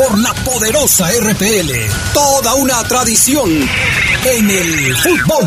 [0.00, 1.70] por la poderosa RPL.
[2.14, 3.50] Toda una tradición
[4.24, 5.44] en el fútbol.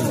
[0.00, 0.05] ¿Qué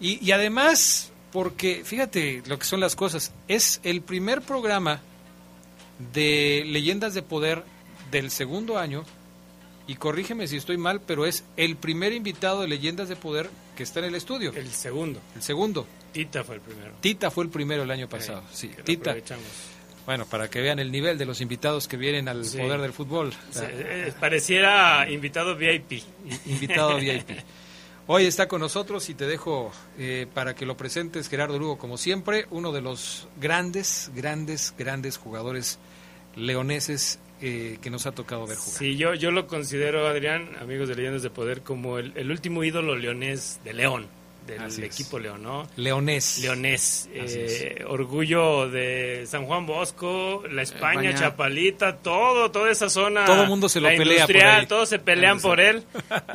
[0.00, 5.00] y, además, porque fíjate lo que son las cosas, es el primer programa
[6.12, 7.62] de Leyendas de Poder
[8.10, 9.04] del segundo año
[9.86, 13.82] y corrígeme si estoy mal, pero es el primer invitado de Leyendas de Poder que
[13.82, 14.52] está en el estudio.
[14.54, 15.20] El segundo.
[15.36, 15.86] El segundo.
[16.12, 16.94] Tita fue el primero.
[17.00, 18.42] Tita fue el primero el año pasado.
[18.50, 19.14] sí, Tita.
[20.06, 23.32] Bueno, para que vean el nivel de los invitados que vienen al poder del fútbol.
[23.56, 26.02] Eh, pareciera invitado VIP.
[26.46, 27.30] Invitado VIP.
[28.06, 31.96] Hoy está con nosotros y te dejo eh, para que lo presentes, Gerardo Lugo, como
[31.96, 35.78] siempre, uno de los grandes, grandes, grandes jugadores
[36.36, 38.78] leoneses eh, que nos ha tocado ver jugar.
[38.78, 42.94] Sí, yo, yo lo considero, Adrián, amigos de Leyendas de Poder, como el último ídolo
[42.94, 44.06] leonés de León
[44.46, 45.66] del equipo León, ¿no?
[45.76, 46.38] Leonés.
[46.40, 47.08] Leonés.
[47.12, 53.24] Eh, orgullo de San Juan Bosco, la España, Chapalita, todo, toda esa zona.
[53.24, 54.66] Todo el mundo se lo pelea por él.
[54.66, 55.84] Todos se pelean por él.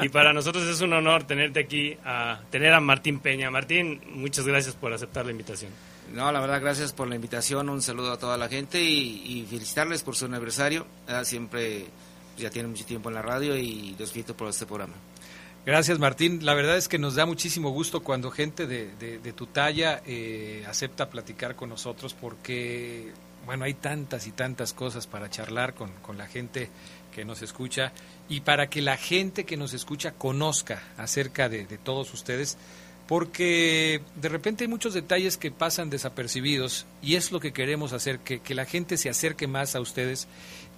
[0.01, 3.51] Y para nosotros es un honor tenerte aquí, a tener a Martín Peña.
[3.51, 5.71] Martín, muchas gracias por aceptar la invitación.
[6.13, 7.69] No, la verdad, gracias por la invitación.
[7.69, 10.87] Un saludo a toda la gente y, felicitarles por su aniversario.
[11.23, 11.85] siempre
[12.37, 14.93] ya tienen mucho tiempo en la radio y los felicito por este programa.
[15.65, 16.45] Gracias Martín.
[16.45, 21.09] La verdad es que nos da muchísimo gusto cuando gente de, tu talla eh, acepta
[21.09, 23.11] platicar con nosotros porque,
[23.45, 26.69] bueno, hay tantas y tantas cosas para charlar con, con la gente
[27.13, 27.91] que nos escucha
[28.29, 32.57] y para que la gente que nos escucha conozca acerca de, todos ustedes
[33.07, 38.19] porque de repente hay muchos detalles que pasan desapercibidos y es lo que queremos hacer,
[38.19, 40.27] que, que, la gente se acerque más a ustedes,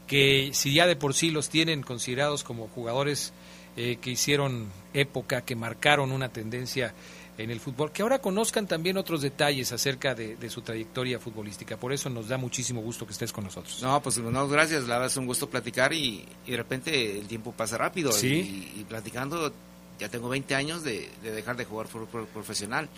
[0.08, 3.34] que si ya de por sí los tienen considerados como jugadores
[3.78, 6.94] eh, que hicieron época, que marcaron una tendencia
[7.38, 11.78] en el fútbol, que ahora conozcan también otros detalles acerca de, su trayectoria futbolística.
[11.78, 13.82] Por eso nos da muchísimo gusto que estés con nosotros.
[13.82, 17.52] No, pues no, gracias, la verdad es un gusto platicar y, de repente el tiempo
[17.52, 18.12] pasa rápido.
[18.22, 19.52] Y, platicando,
[20.00, 22.90] ya tengo 20 años de, dejar de jugar fútbol profesional.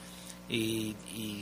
[0.49, 0.95] y,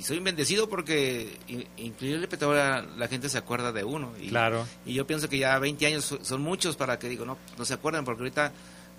[0.04, 1.38] soy un bendecido porque
[1.78, 4.12] increíble ahora la gente se acuerda de uno.
[4.20, 4.68] Y, claro.
[4.86, 7.74] Y yo pienso que ya 20 años son muchos para que digo, no, no se
[7.74, 8.52] acuerdan porque ahorita,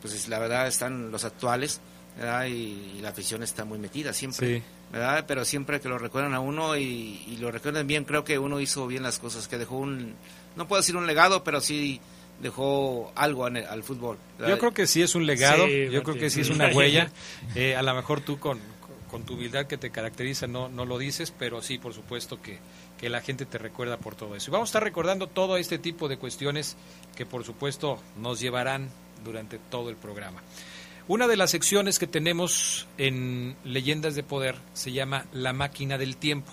[0.02, 1.80] pues la verdad están los actuales,
[2.18, 2.46] ¿verdad?
[2.46, 4.62] Y, la afición está muy metida siempre,
[4.92, 5.24] ¿verdad?
[5.26, 8.86] Pero siempre que lo recuerdan a uno y, lo recuerdan bien, creo que uno hizo
[8.86, 10.14] bien las cosas, que dejó un,
[10.56, 12.00] no puedo decir un legado, pero sí
[12.40, 14.18] dejó algo al fútbol.
[14.38, 17.10] Yo creo que sí es un legado, yo creo que sí es una huella.
[17.54, 18.58] Eh, a lo mejor tú con,
[19.10, 22.58] con tu humildad que te caracteriza no, no lo dices, pero sí, por supuesto que,
[22.98, 24.50] que la gente te recuerda por todo eso.
[24.50, 26.76] Y vamos a estar recordando todo este tipo de cuestiones
[27.14, 28.90] que por supuesto nos llevarán
[29.24, 30.42] durante todo el programa.
[31.08, 36.16] Una de las secciones que tenemos en Leyendas de Poder se llama La máquina del
[36.16, 36.52] tiempo.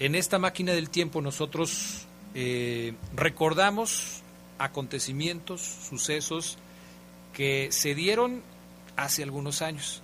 [0.00, 4.22] En esta máquina del tiempo nosotros eh, recordamos
[4.58, 6.58] acontecimientos, sucesos
[7.32, 8.42] que se dieron
[8.96, 10.02] hace algunos años.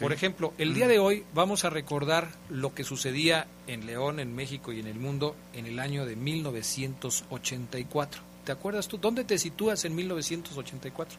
[0.00, 4.34] Por ejemplo, el día de hoy vamos a recordar lo que sucedía en León, en
[4.34, 8.29] México y en el mundo en el año de 1984.
[8.50, 8.98] ¿Te acuerdas tú?
[8.98, 11.16] ¿Dónde te sitúas en 1984?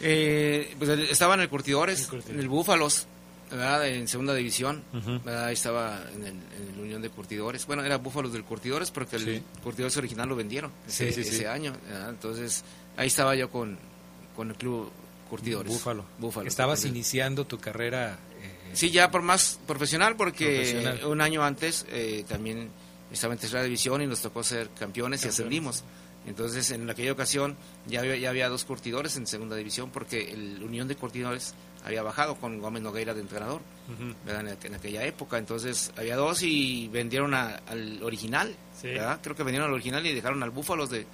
[0.00, 3.06] Eh, pues estaba en el Curtidores, en el Búfalos,
[3.52, 3.86] ¿verdad?
[3.86, 4.82] en segunda división.
[5.26, 7.64] Ahí estaba en el, Unión de Curtidores.
[7.66, 11.72] Bueno, era Búfalos del Curtidores porque el Curtidores original lo vendieron ese, ese año.
[12.08, 12.64] Entonces
[12.96, 13.78] ahí estaba yo con,
[14.34, 14.90] con el club
[15.30, 15.72] Curtidores.
[15.72, 16.04] Búfalo.
[16.18, 16.48] Búfalo.
[16.48, 18.18] Estabas iniciando tu carrera.
[18.42, 22.70] Eh, sí, ya por más profesional, porque un año antes eh, también
[23.12, 25.84] estaba en tercera división y nos tocó ser campeones, y ascendimos.
[26.26, 27.56] Entonces, en aquella ocasión
[27.86, 32.02] ya había, ya había dos curtidores en segunda división porque el Unión de Curtidores había
[32.02, 33.60] bajado con Gómez Nogueira de entrenador
[34.26, 35.38] en, aquella época.
[35.38, 38.56] Entonces, había dos y vendieron al original.
[38.80, 41.06] Creo que vendieron al original y dejaron al Búfalos de,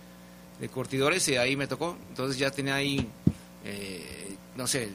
[0.59, 1.97] de Curtidores y ahí me tocó.
[2.09, 3.07] Entonces, ya tenía ahí
[3.65, 4.91] eh, no sé,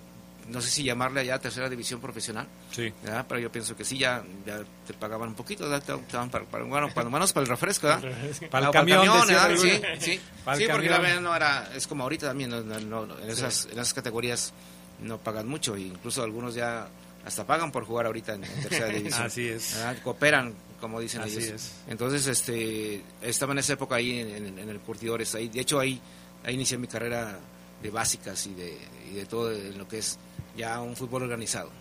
[0.49, 2.93] no sé si llamarle allá tercera división profesional, sí.
[3.27, 6.89] pero yo pienso que sí, ya, ya te pagaban un poquito, estaban para, para, bueno,
[6.93, 7.87] para, para el refresco,
[8.49, 9.05] para el camión,
[9.57, 10.19] sí, sí,
[10.55, 14.53] sí porque la verdad no era, es como ahorita también, en, esas, en esas categorías
[15.01, 16.87] no pagan mucho, e incluso algunos ya
[17.25, 19.25] hasta pagan por jugar ahorita en, tercera división.
[19.25, 19.77] Así es.
[20.01, 21.51] Cooperan, como dicen Así ellos.
[21.51, 21.73] Es.
[21.87, 25.99] Entonces, este, estaba en esa época ahí en, en el Curtidores, ahí, de hecho ahí,
[26.45, 27.37] ahí inicié mi carrera
[27.81, 28.77] de básicas y de,
[29.11, 30.17] y de todo lo que es
[30.55, 31.71] ya un fútbol organizado.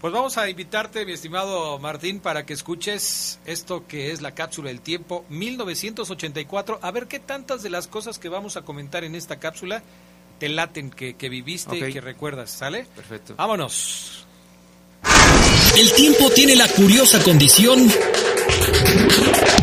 [0.00, 4.68] Pues vamos a invitarte, mi estimado Martín, para que escuches esto que es la cápsula
[4.68, 6.80] del tiempo 1984.
[6.82, 9.82] A ver qué tantas de las cosas que vamos a comentar en esta cápsula
[10.40, 12.50] te laten, que, que viviste y que recuerdas.
[12.50, 12.84] ¿Sale?
[12.96, 13.36] Perfecto.
[13.36, 14.26] Vámonos.
[15.78, 17.88] El tiempo tiene la curiosa condición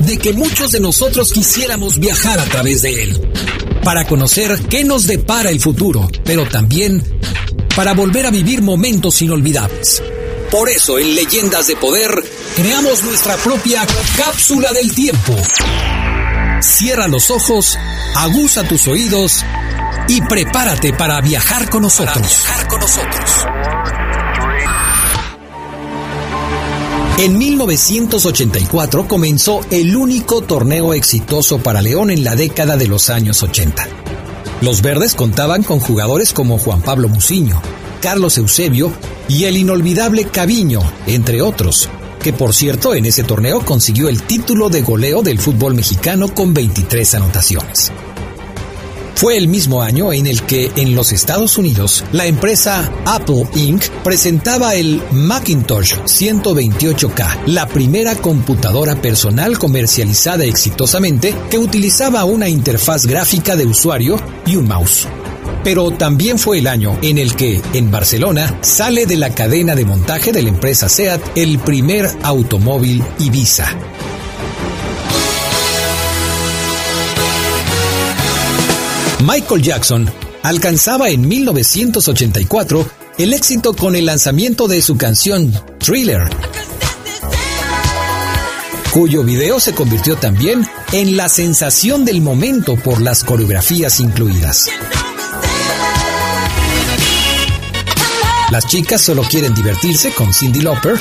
[0.06, 5.08] de que muchos de nosotros quisiéramos viajar a través de él para conocer qué nos
[5.08, 7.04] depara el futuro, pero también
[7.76, 10.02] para volver a vivir momentos inolvidables.
[10.52, 12.12] Por eso en Leyendas de Poder
[12.56, 13.86] creamos nuestra propia
[14.18, 15.36] cápsula del tiempo.
[16.62, 17.78] Cierra los ojos,
[18.16, 19.46] aguza tus oídos
[20.08, 22.16] y prepárate para viajar con nosotros.
[22.18, 24.09] Para viajar con nosotros.
[27.20, 33.44] En 1984 comenzó el único torneo exitoso para León en la década de los años
[33.44, 33.86] 80.
[34.62, 37.62] Los verdes contaban con jugadores como Juan Pablo Muciño,
[38.02, 38.94] Carlos Eusebio
[39.28, 41.90] y el inolvidable Caviño, entre otros,
[42.24, 46.54] que por cierto en ese torneo consiguió el título de goleo del fútbol mexicano con
[46.54, 47.92] 23 anotaciones.
[49.20, 53.84] Fue el mismo año en el que en los Estados Unidos la empresa Apple Inc.
[54.02, 63.58] presentaba el Macintosh 128K, la primera computadora personal comercializada exitosamente que utilizaba una interfaz gráfica
[63.58, 64.16] de usuario
[64.46, 65.06] y un mouse.
[65.66, 69.84] Pero también fue el año en el que, en Barcelona, sale de la cadena de
[69.84, 73.68] montaje de la empresa SEAT el primer automóvil Ibiza.
[79.26, 80.10] Michael Jackson
[80.44, 86.30] alcanzaba en 1984 el éxito con el lanzamiento de su canción Thriller,
[88.94, 94.70] cuyo video se convirtió también en la sensación del momento por las coreografías incluidas.
[98.52, 100.98] Las chicas solo quieren divertirse con Cindy Lauper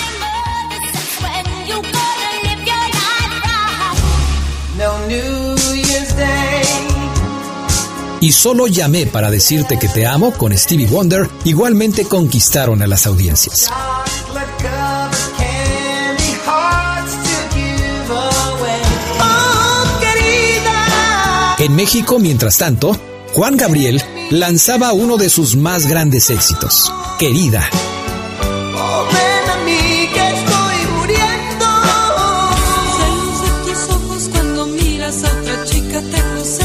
[8.21, 13.07] y solo llamé para decirte que te amo con Stevie Wonder igualmente conquistaron a las
[13.07, 13.71] audiencias.
[21.59, 22.97] En México, mientras tanto,
[23.35, 27.69] Juan Gabriel lanzaba uno de sus más grandes éxitos, Querida.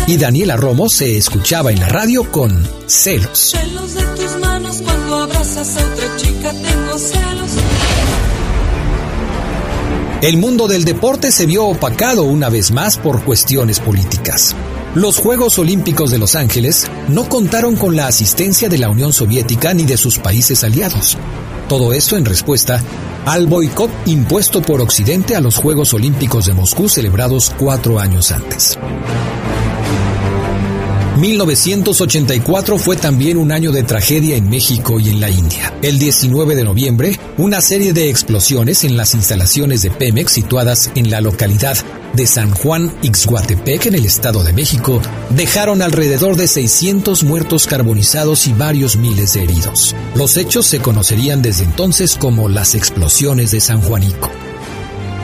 [0.08, 3.56] Y Daniela Romo se escuchaba en la radio con Celos.
[3.58, 7.52] Celos de tus manos cuando abrazas a otra chica, tengo celos.
[10.22, 14.56] El mundo del deporte se vio opacado una vez más por cuestiones políticas.
[14.96, 19.74] Los Juegos Olímpicos de Los Ángeles no contaron con la asistencia de la Unión Soviética
[19.74, 21.18] ni de sus países aliados.
[21.68, 22.82] Todo esto en respuesta
[23.26, 28.78] al boicot impuesto por Occidente a los Juegos Olímpicos de Moscú celebrados cuatro años antes.
[31.18, 35.72] 1984 fue también un año de tragedia en México y en la India.
[35.84, 41.12] El 19 de noviembre, una serie de explosiones en las instalaciones de Pemex situadas en
[41.12, 41.78] la localidad
[42.14, 48.48] de San Juan Ixhuatepec en el Estado de México dejaron alrededor de 600 muertos carbonizados
[48.48, 49.96] y varios miles de heridos.
[50.16, 54.32] Los hechos se conocerían desde entonces como las explosiones de San Juanico.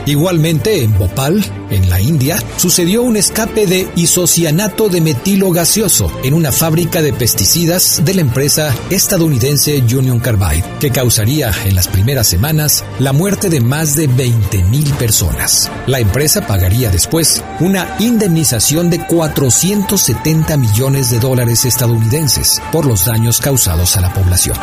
[0.06, 6.34] Igualmente, en Bhopal, en la India, sucedió un escape de isocianato de metilo gaseoso en
[6.34, 12.26] una fábrica de pesticidas de la empresa estadounidense Union Carbide, que causaría en las primeras
[12.26, 15.70] semanas la muerte de más de 20.000 personas.
[15.86, 23.40] La empresa pagaría después una indemnización de 470 millones de dólares estadounidenses por los daños
[23.40, 24.56] causados a la población.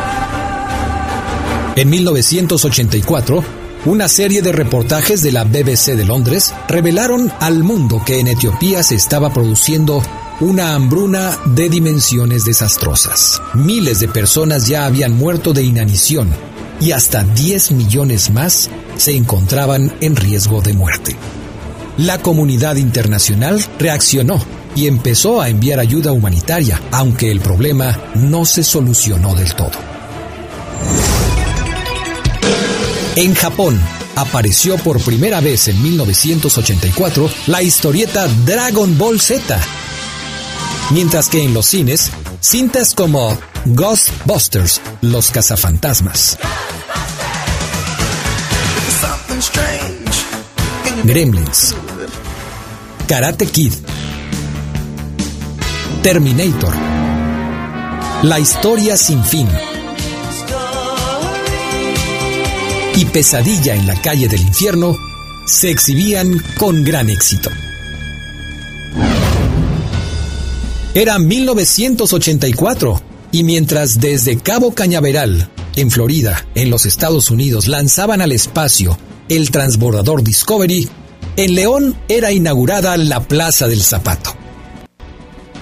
[1.76, 8.20] En 1984, una serie de reportajes de la BBC de Londres revelaron al mundo que
[8.20, 10.02] en Etiopía se estaba produciendo
[10.40, 13.40] una hambruna de dimensiones desastrosas.
[13.54, 16.28] Miles de personas ya habían muerto de inanición
[16.80, 18.68] y hasta 10 millones más
[18.98, 21.16] se encontraban en riesgo de muerte.
[21.96, 24.38] La comunidad internacional reaccionó
[24.76, 29.97] y empezó a enviar ayuda humanitaria, aunque el problema no se solucionó del todo.
[33.18, 33.80] En Japón,
[34.14, 39.60] apareció por primera vez en 1984 la historieta Dragon Ball Z.
[40.92, 46.38] Mientras que en los cines, cintas como Ghostbusters, Los Cazafantasmas,
[51.02, 51.74] Gremlins,
[53.08, 53.72] Karate Kid,
[56.04, 56.72] Terminator,
[58.22, 59.48] La historia sin fin,
[62.98, 64.96] y Pesadilla en la calle del infierno
[65.46, 67.48] se exhibían con gran éxito.
[70.94, 73.00] Era 1984
[73.30, 79.52] y mientras desde Cabo Cañaveral, en Florida, en los Estados Unidos, lanzaban al espacio el
[79.52, 80.88] transbordador Discovery,
[81.36, 84.34] en León era inaugurada la Plaza del Zapato.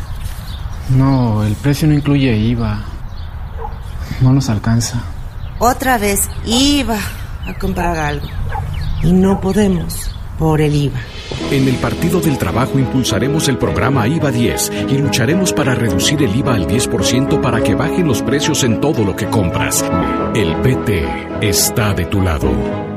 [0.90, 2.84] No, el precio no incluye IVA.
[4.22, 5.04] No nos alcanza.
[5.60, 7.00] Otra vez IVA
[7.46, 8.28] a comprar algo.
[9.04, 11.00] Y no podemos por el IVA.
[11.52, 16.36] En el Partido del Trabajo impulsaremos el programa IVA 10 y lucharemos para reducir el
[16.36, 19.84] IVA al 10% para que bajen los precios en todo lo que compras.
[20.36, 21.06] El PT
[21.42, 22.97] está de tu lado.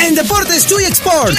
[0.00, 1.36] En Deportes Chuy Export.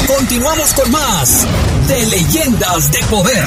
[0.06, 1.46] Continuamos con más
[1.86, 3.46] de Leyendas de Poder.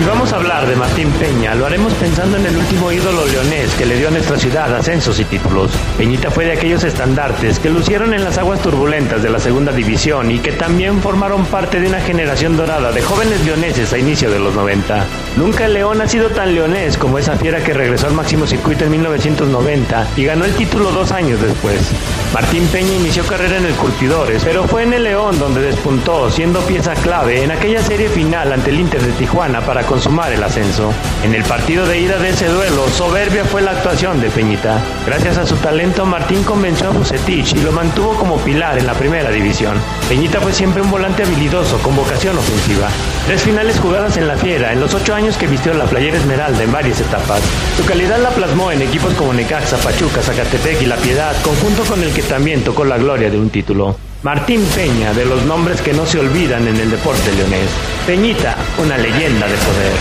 [0.00, 1.54] Y vamos a hablar de Martín Peña.
[1.54, 5.20] Lo haremos pensando en el último ídolo leonés que le dio a nuestra ciudad ascensos
[5.20, 5.70] y títulos.
[5.96, 10.32] Peñita fue de aquellos estandartes que lucieron en las aguas turbulentas de la segunda división
[10.32, 14.40] y que también formaron parte de una generación dorada de jóvenes leoneses a inicio de
[14.40, 15.06] los 90.
[15.36, 18.84] Nunca el León ha sido tan leonés como esa fiera que regresó al máximo circuito
[18.84, 21.90] en 1990 y ganó el título dos años después.
[22.32, 26.60] Martín Peña inició carrera en el Curtidores, pero fue en el León donde despuntó, siendo
[26.60, 30.92] pieza clave en aquella serie final ante el Inter de Tijuana para consumar el ascenso.
[31.24, 34.80] En el partido de ida de ese duelo, soberbia fue la actuación de Peñita.
[35.04, 38.94] Gracias a su talento, Martín convenció a Bucetich y lo mantuvo como pilar en la
[38.94, 39.80] primera división.
[40.08, 42.88] Peñita fue siempre un volante habilidoso con vocación ofensiva.
[43.26, 46.62] Tres finales jugadas en la fiera en los ocho años que vistió la playera Esmeralda
[46.62, 47.40] en varias etapas.
[47.78, 52.02] Su calidad la plasmó en equipos como Necaxa, Pachuca, Zacatepec y La Piedad, conjunto con
[52.02, 53.96] el que también tocó la gloria de un título.
[54.22, 57.70] Martín Peña, de los nombres que no se olvidan en el deporte leonés.
[58.06, 59.92] Peñita, una leyenda de poder.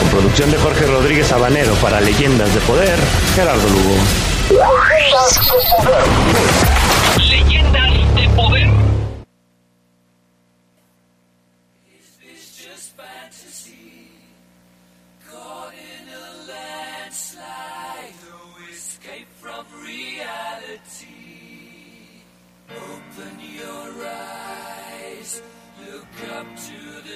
[0.00, 2.98] Con producción de Jorge Rodríguez Habanero para Leyendas de Poder,
[3.36, 3.94] Gerardo Lugo.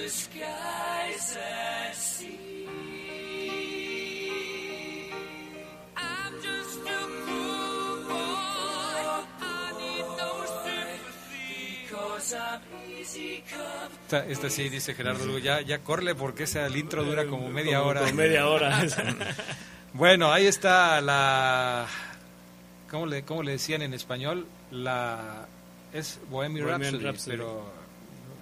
[0.09, 2.67] Skies and see.
[5.95, 9.03] I'm just a poor boy,
[9.41, 10.31] I need no
[10.63, 12.61] sympathy, cause I'm
[12.99, 13.91] easy come.
[14.07, 17.49] Esta, esta sí, dice Gerardo Lugo, ya, ya corre porque ese el intro dura como
[17.49, 18.01] media Como- hora.
[18.01, 18.81] como media hora.
[19.93, 21.87] bueno, ahí está la...
[22.89, 24.47] ¿Cómo le, ¿Cómo le decían en español?
[24.71, 25.45] La...
[25.93, 27.31] Es Bohemian, Bohemian Rhapsody, Rhapsody.
[27.37, 27.69] pero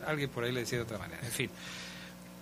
[0.07, 1.21] alguien por ahí le decía de otra manera.
[1.23, 1.49] En fin.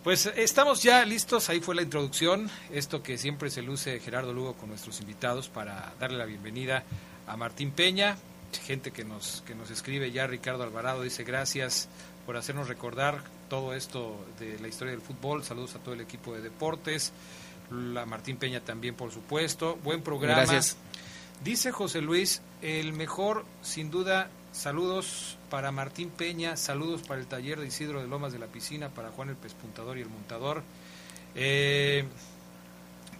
[0.03, 4.53] Pues estamos ya listos, ahí fue la introducción, esto que siempre se luce Gerardo Lugo
[4.53, 6.83] con nuestros invitados para darle la bienvenida
[7.25, 8.17] a Martín Peña,
[8.65, 11.87] gente que nos, que nos escribe ya, Ricardo Alvarado dice gracias
[12.25, 16.33] por hacernos recordar todo esto de la historia del fútbol, saludos a todo el equipo
[16.33, 17.13] de deportes,
[17.71, 20.41] la Martín Peña también por supuesto, buen programa.
[20.41, 20.75] Gracias.
[21.45, 27.59] Dice José Luis, el mejor sin duda Saludos para Martín Peña, saludos para el taller
[27.59, 30.63] de Isidro de Lomas de la Piscina, para Juan el Pespuntador y el Montador.
[31.35, 32.05] Eh,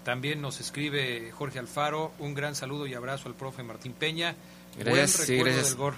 [0.04, 4.34] también nos escribe Jorge Alfaro, un gran saludo y abrazo al profe Martín Peña.
[4.80, 5.94] Gracias, Buen recuerdo del gol.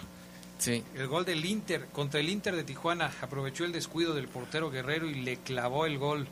[0.57, 0.83] Sí.
[0.95, 5.09] El gol del Inter, contra el Inter de Tijuana, aprovechó el descuido del portero Guerrero
[5.09, 6.27] y le clavó el gol,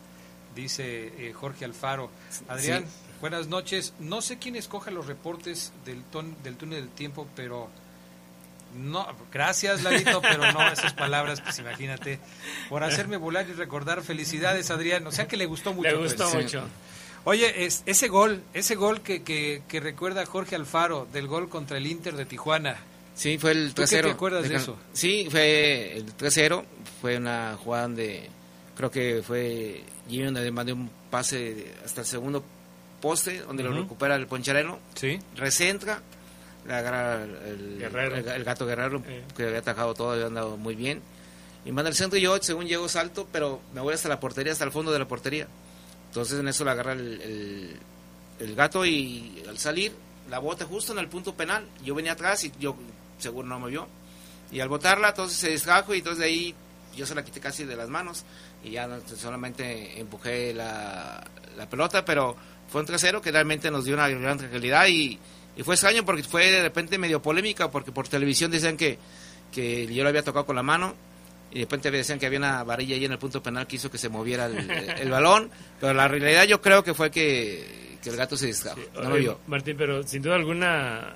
[0.54, 2.10] dice eh, Jorge Alfaro.
[2.50, 2.89] Adrián, Sí.
[3.22, 3.94] buenas noches.
[4.00, 7.70] No sé quién escoja los reportes del, ton- del túnel del tiempo, pero
[8.75, 12.19] no, gracias Lalito, pero no esas palabras, pues imagínate,
[12.69, 15.05] por hacerme volar y recordar felicidades, Adrián.
[15.07, 15.89] O sea que le gustó mucho.
[15.89, 16.45] Le gustó pues.
[16.45, 16.63] mucho.
[17.25, 21.77] Oye, es, ese gol, ese gol que, que, que recuerda Jorge Alfaro del gol contra
[21.77, 22.77] el Inter de Tijuana.
[23.15, 23.89] Sí, fue el 3-0.
[23.89, 24.77] qué te acuerdas de, eso?
[24.91, 26.63] Sí, fue el 3-0.
[26.99, 28.29] Fue una jugada donde
[28.75, 32.43] creo que fue Jimmy donde mandó un pase hasta el segundo
[33.01, 34.79] poste, donde lo recupera el Poncharelo.
[34.95, 35.19] Sí.
[35.36, 36.01] Recentra,
[36.67, 39.04] le agarra el, el, gato Guerrero,
[39.36, 41.02] que había atacado todo, había andado muy bien.
[41.65, 44.52] Y manda el centro y yo, según llego, salto, pero me voy hasta la portería,
[44.52, 45.47] hasta el fondo de la portería.
[46.08, 47.78] Entonces en eso le agarra el,
[48.39, 49.93] el gato y al salir
[50.30, 51.65] la bota justo en el punto penal.
[51.84, 52.76] Yo venía atrás y yo
[53.17, 53.88] seguro no me vio.
[54.52, 56.56] Y al botarla, entonces se distrajo y entonces de ahí
[56.95, 58.23] yo se la quité casi de las manos
[58.63, 61.23] y ya solamente empujé la,
[61.58, 62.36] la pelota, pero
[62.69, 65.19] fue un trasero que realmente nos dio una gran tranquilidad y,
[65.56, 68.98] y, fue extraño porque fue de repente medio polémica porque por televisión decían que,
[69.52, 70.96] que yo lo había tocado con la mano
[71.52, 73.92] y de repente decían que había una varilla ahí en el punto penal que hizo
[73.92, 78.10] que se moviera el, el balón, pero la realidad yo creo que fue que, que
[78.10, 79.39] el gato se distrajo, no me vio.
[79.48, 81.16] Martín, pero sin duda alguna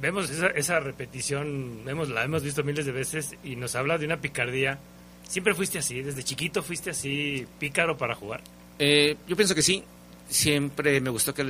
[0.00, 4.06] vemos esa, esa repetición, vemos, la hemos visto miles de veces y nos habla de
[4.06, 4.78] una picardía.
[5.26, 6.02] ¿Siempre fuiste así?
[6.02, 8.40] ¿Desde chiquito fuiste así pícaro para jugar?
[8.78, 9.82] Eh, yo pienso que sí.
[10.28, 11.42] Siempre me gustó que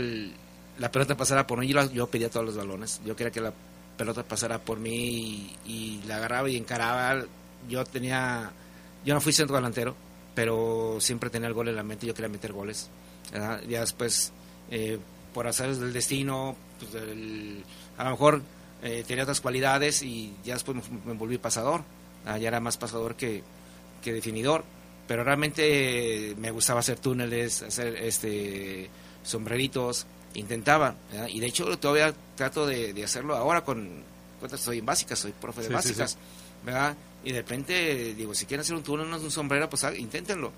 [0.79, 1.69] la pelota pasara por mí.
[1.69, 3.01] Yo, yo, pedía todos los balones.
[3.05, 3.53] Yo quería que la
[3.97, 7.25] pelota pasara por mí y, la agarraba y encaraba.
[7.69, 8.51] Yo tenía...
[9.05, 9.95] Yo no fui centro delantero,
[10.35, 12.07] pero siempre tenía el gol en la mente.
[12.07, 12.91] Yo quería meter goles.
[13.69, 14.33] Ya después,
[14.71, 14.99] eh,
[15.35, 17.65] por hacer del destino, pues, el,
[17.99, 18.43] a lo mejor
[18.83, 21.83] eh, tenía otras cualidades y ya después me, volví pasador.
[22.25, 23.43] Ah, ya era más pasador que,
[24.03, 24.65] que definidor.
[25.07, 28.91] Pero realmente me gustaba hacer túneles, hacer este
[29.23, 30.07] sombreritos,
[30.39, 30.95] intentaba.
[31.29, 34.03] Y de hecho todavía trato de, hacerlo ahora con,
[34.39, 36.17] cuentas soy en básicas, soy profe de básicas.
[36.65, 36.97] ¿verdad?
[37.25, 40.53] Y de repente digo, si quieren hacer un túnel, un sombrero, pues inténtenlo.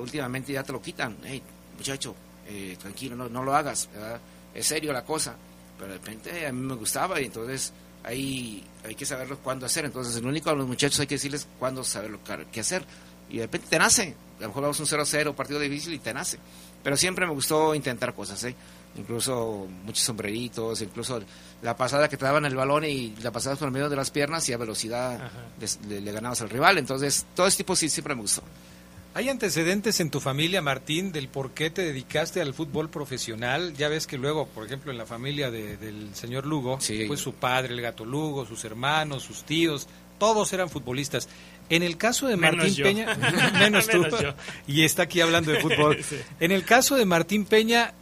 [0.00, 1.16] Últimamente ya te lo quitan.
[1.24, 1.42] Hey,
[1.76, 2.14] muchacho,
[2.46, 3.88] eh, tranquilo, no, no lo hagas.
[4.54, 5.36] Es serio la cosa
[5.78, 9.84] pero de repente a mí me gustaba y entonces ahí hay que saberlo cuándo hacer.
[9.84, 12.18] Entonces, el único a los muchachos hay que decirles cuándo saber lo
[12.50, 12.84] que hacer.
[13.30, 14.16] Y de repente te nace.
[14.38, 16.38] A lo mejor vamos un 0-0, partido difícil y te nace.
[16.82, 18.54] Pero siempre me gustó intentar cosas, ¿eh?
[18.96, 21.20] Incluso muchos sombreritos, incluso
[21.62, 24.48] la pasada que te daban el balón y la pasada por medio de las piernas
[24.48, 25.30] y a velocidad
[25.88, 26.78] le, le, ganabas al rival.
[26.78, 28.42] Entonces, todo ese tipo sí siempre me gustó.
[29.14, 33.74] ¿Hay antecedentes en tu familia, Martín, del por qué te dedicaste al fútbol profesional?
[33.74, 37.74] Ya ves que luego, por ejemplo, en la familia del señor Lugo, pues su padre,
[37.74, 39.88] el gato Lugo, sus hermanos, sus tíos,
[40.18, 41.28] todos eran futbolistas.
[41.70, 43.14] En el caso de Martín Peña,
[43.58, 44.04] menos tú,
[44.66, 45.98] y está aquí hablando de fútbol.
[46.40, 47.92] En el caso de Martín Peña,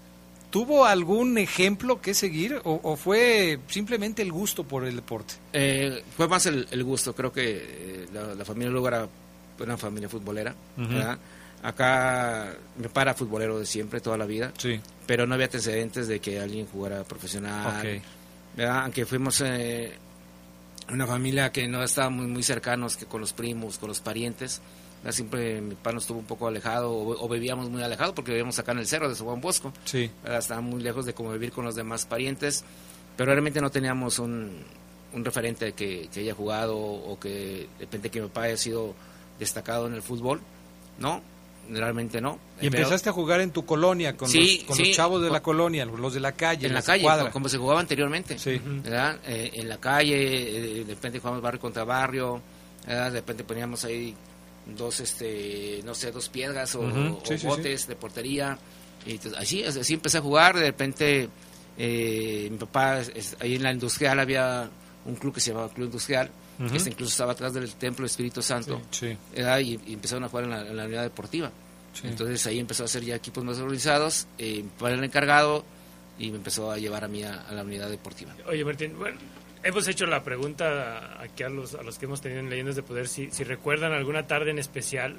[0.51, 5.35] ¿tuvo algún ejemplo que seguir o, fue simplemente el gusto por el deporte?
[5.53, 9.09] Eh, fue más el, gusto, creo que eh, la, la, familia Lugo era
[9.59, 10.55] una familia futbolera.
[11.63, 14.53] Acá me para futbolero de siempre, toda la vida.
[14.59, 14.79] Sí.
[15.07, 18.03] Pero no había antecedentes de que alguien jugara profesional.
[18.59, 19.93] Aunque fuimos eh,
[20.91, 24.61] una familia que no estaba muy, muy cercanos que con los primos, con los parientes.
[25.11, 28.73] Siempre mi papá nos estuvo un poco alejado o, vivíamos muy alejado porque vivíamos acá
[28.73, 29.73] en el cerro de San Juan Bosco.
[29.85, 30.11] Sí.
[30.25, 32.65] Estaba muy lejos de como vivir con los demás parientes.
[33.17, 34.65] Pero realmente no teníamos un,
[35.13, 38.95] un referente que, que haya jugado o que de repente que mi papá haya sido
[39.39, 40.41] destacado en el fútbol,
[40.99, 41.23] ¿no?
[41.69, 42.39] Realmente no.
[42.61, 45.85] ¿Y empezaste a jugar en tu colonia con, los, con los chavos de la colonia,
[45.85, 46.67] los de la calle?
[46.67, 48.39] En la calle, como se jugaba anteriormente.
[48.39, 48.61] Sí.
[48.65, 49.19] ¿verdad?
[49.27, 52.41] Eh, en la calle, eh, de repente jugamos barrio contra barrio,
[52.87, 54.15] de repente poníamos ahí
[54.67, 56.83] dos, este, no sé, dos piedras o,
[57.45, 58.59] botes de portería.
[59.07, 61.29] Y así, así empecé a jugar, de repente
[61.79, 63.01] eh, mi papá,
[63.41, 64.69] ahí en la industrial había
[65.05, 66.31] un club que se llamaba Club Industrial,
[66.73, 71.03] este incluso estaba atrás del Templo Espíritu Santo, Y, empezaron a jugar en la, unidad
[71.03, 71.51] deportiva.
[72.03, 75.65] Entonces ahí empezó a hacer ya equipos más organizados, eh, para el encargado
[76.19, 78.35] y me empezó a llevar a mí a, la unidad deportiva.
[78.47, 79.19] Oye Martín, bueno,
[79.63, 82.83] hemos hecho la pregunta aquí a los, a los que hemos tenido en Leyendas de
[82.83, 85.17] Poder si, si recuerdan alguna tarde en especial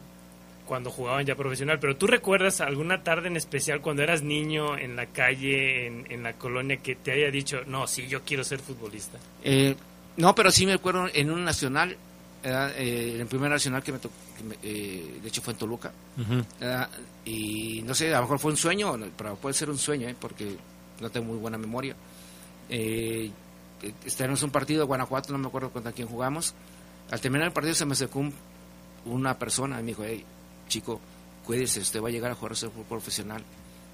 [0.68, 4.98] cuando jugaban ya profesional, pero ¿tú recuerdas alguna tarde en especial cuando eras niño en
[4.98, 8.60] la calle, en, en la colonia, que te haya dicho, no, sí, yo quiero ser
[8.60, 9.18] futbolista?
[9.44, 9.76] Eh,
[10.18, 11.96] no, pero sí me acuerdo en un nacional,
[12.44, 14.16] eh, en el primer nacional que me tocó,
[14.64, 15.92] eh, de hecho fue en Toluca.
[17.26, 20.16] y no sé, a lo mejor fue un sueño, pero puede ser un sueño, ¿eh?
[20.20, 20.58] porque
[21.00, 21.96] no tengo muy buena memoria.
[22.70, 23.32] Eh,
[23.82, 26.54] en un partido de Guanajuato, no me acuerdo contra quién jugamos.
[27.12, 28.24] Al terminar el partido se me acercó
[29.06, 30.24] una persona y me dijo, hey,
[30.68, 31.00] chico,
[31.46, 33.44] cuídese, usted va a llegar a jugar a ser profesional.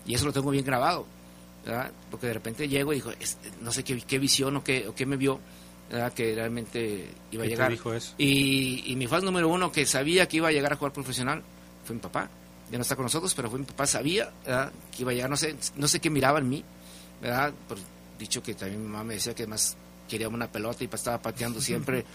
[0.06, 1.06] Y eso lo tengo bien grabado,
[2.10, 3.12] porque de repente llego y dijo,
[3.62, 5.40] no sé qué, qué visión o qué, o qué me vio
[6.16, 7.72] que realmente iba a llegar.
[7.72, 8.14] Dijo eso?
[8.18, 11.44] Y, mi fan número uno que sabía que iba a llegar a jugar profesional
[11.86, 12.30] fue mi papá.
[12.72, 14.32] ya no está con nosotros, pero fue mi papá, sabía
[14.92, 16.64] que iba a llegar, no sé, no sé qué miraba en mí,
[17.22, 17.54] ¿verdad?
[17.68, 17.78] Por
[18.18, 19.76] dicho que también mi mamá me decía que más
[20.08, 22.06] quería una pelota y estaba pateando siempre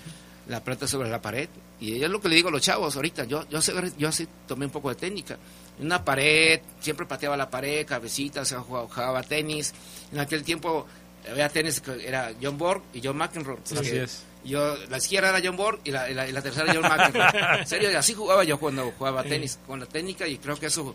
[0.48, 1.48] la pelota sobre la pared.
[1.80, 4.26] Y es lo que le digo a los chavos ahorita, yo, yo, sé, yo así
[4.46, 5.38] tomé un poco de técnica.
[5.78, 9.72] Una pared, siempre pateaba la pared, cabecitas, jugaba, jugaba tenis.
[10.10, 10.86] En aquel tiempo
[11.30, 13.58] había tenis que era John Borg y John McEnroe.
[13.64, 14.24] Así es.
[14.44, 17.58] Yo, la izquierda era John Borg y la, la, tercera John McEnroe.
[17.60, 20.94] en serio, así jugaba yo cuando jugaba tenis, con la técnica y creo que eso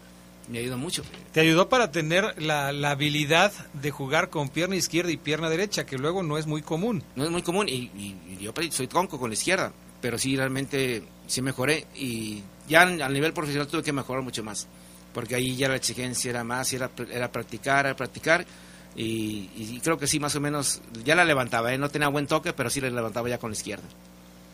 [0.50, 1.04] me ayudó mucho.
[1.32, 5.98] Te ayudó para tener la, habilidad de jugar con pierna izquierda y pierna derecha, que
[5.98, 7.04] luego no es muy común.
[7.16, 11.42] No es muy común y, yo soy tronco con la izquierda, pero sí realmente sí
[11.42, 14.68] mejoré y ya a nivel profesional tuve que mejorar mucho más,
[15.14, 18.46] porque ahí ya la exigencia era más, era, era practicar, era practicar
[18.96, 21.78] y, creo que sí, más o menos, ya la levantaba, ¿eh?
[21.78, 23.84] no tenía buen toque, pero sí la levantaba ya con la izquierda.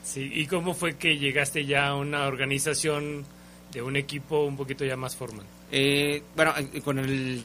[0.04, 3.26] Sí, ¿y cómo fue que llegaste ya a una organización
[3.72, 5.46] de un equipo un poquito ya más formal?
[5.72, 7.44] Eh, bueno, con el,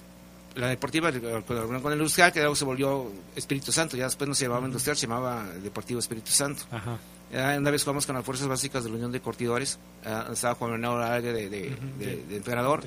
[0.55, 4.35] la deportiva, con, con el Industrial, que luego se volvió Espíritu Santo, ya después no
[4.35, 6.63] se llamaba Industrial, se llamaba Deportivo Espíritu Santo.
[6.71, 6.99] Ajá.
[7.59, 9.79] una vez jugamos con las fuerzas básicas de la Unión de Cortidores,
[10.33, 12.85] estaba Juan Manuel de, de, de, entrenador,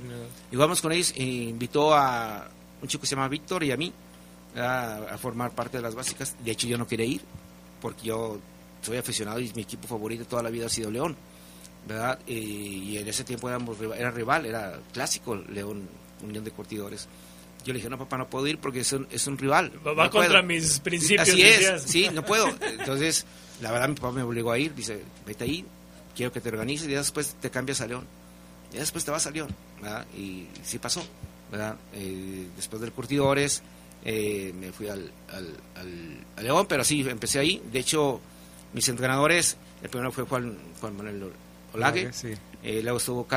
[0.49, 2.47] y jugamos con ellos e invitó a
[2.81, 3.93] un chico que se llama Víctor y a mí
[4.55, 6.35] a, formar parte de las básicas.
[6.43, 7.21] De hecho, yo no quería ir
[7.81, 8.39] porque yo
[8.81, 11.15] soy aficionado y mi equipo favorito toda la vida ha sido León,
[11.87, 12.19] ¿verdad?
[12.27, 15.87] Y, en ese tiempo éramos, era rival, era clásico León,
[16.23, 17.07] Unión de Cortidores.
[17.65, 19.71] Yo le dije, no, papá, no puedo ir porque es un, es un rival.
[19.85, 21.27] Va contra mis principios.
[21.27, 22.47] Así es, sí, no puedo.
[22.61, 23.25] Entonces,
[23.61, 24.73] la verdad, mi papá me obligó a ir.
[24.73, 25.65] Dice, vete ahí,
[26.15, 28.05] quiero que te organices y después te cambias a León.
[28.73, 29.49] Y después te vas a León,
[29.81, 30.05] ¿verdad?
[30.15, 31.03] Y sí pasó.
[31.93, 33.61] Eh, después del Curtidores
[34.03, 37.61] eh, me fui al, al, León, pero sí, empecé ahí.
[37.71, 38.19] De hecho,
[38.73, 41.31] mis entrenadores, el primero fue Juan, Juan Manuel
[41.73, 42.11] Olague,
[42.63, 43.27] eh, luego estuvo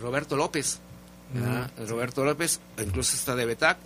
[0.00, 0.78] Roberto López,
[1.86, 3.78] Roberto López, incluso está de Betac,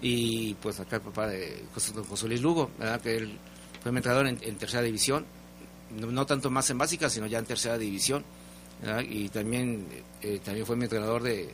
[0.00, 2.70] y pues acá el papá de José, Luis Lugo,
[3.02, 3.38] que él
[3.82, 5.24] fue mi entrenador en, tercera división,
[5.90, 8.24] no, tanto más en básica, sino ya en tercera división,
[9.08, 9.86] y también,
[10.44, 11.50] también fue mi entrenador de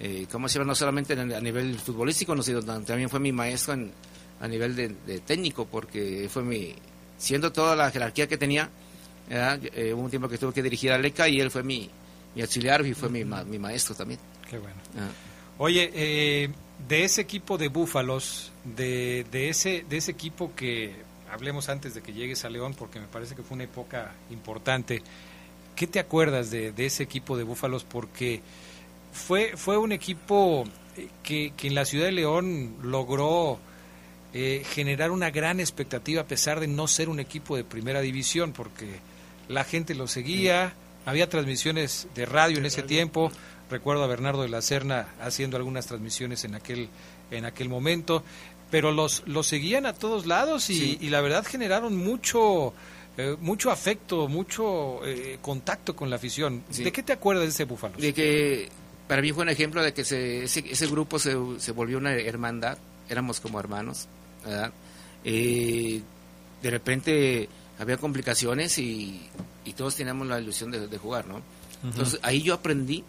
[0.00, 0.68] eh, ¿cómo se llama?
[0.68, 3.76] No solamente a nivel futbolístico, sino también fue mi maestro
[4.40, 6.74] a nivel de, técnico, porque fue mi,
[7.18, 8.70] siendo toda la jerarquía que tenía,
[9.28, 11.90] eh, hubo un tiempo que tuve que dirigir a LECA y él fue mi,
[12.40, 14.18] auxiliar y fue mi, mi, maestro también.
[14.48, 14.76] Qué bueno.
[14.96, 15.10] Ah.
[15.58, 16.48] Oye, eh,
[16.88, 20.94] de ese equipo de Búfalos, de, de, ese, de ese equipo que
[21.30, 25.02] hablemos antes de que llegues a León, porque me parece que fue una época importante,
[25.76, 27.84] ¿qué te acuerdas de, de ese equipo de Búfalos?
[27.84, 28.40] Porque
[29.12, 30.64] fue, fue un equipo
[30.96, 33.58] eh, que, que en la ciudad de León logró
[34.32, 38.52] eh, generar una gran expectativa a pesar de no ser un equipo de primera división,
[38.52, 39.00] porque
[39.48, 43.32] la gente lo seguía, había transmisiones de radio en ese tiempo,
[43.70, 46.88] recuerdo a Bernardo de la Serna haciendo algunas transmisiones en aquel,
[47.32, 48.22] en aquel momento,
[48.70, 52.72] pero los, los seguían a todos lados y, la verdad generaron mucho...
[53.16, 55.00] Eh, mucho afecto, mucho
[55.42, 56.62] contacto con la afición.
[56.70, 57.96] ¿De qué te acuerdas de ese Búfalo?
[57.98, 58.70] De que
[59.10, 62.78] para mí fue un ejemplo de que ese, ese, grupo se, se, volvió una hermandad,
[63.08, 64.06] éramos como hermanos,
[64.46, 64.72] ¿verdad?
[65.24, 66.02] de
[66.62, 67.48] repente
[67.80, 69.20] había complicaciones y,
[69.64, 71.42] y, todos teníamos la ilusión de, jugar, ¿no?
[71.82, 73.02] Entonces ahí yo aprendí,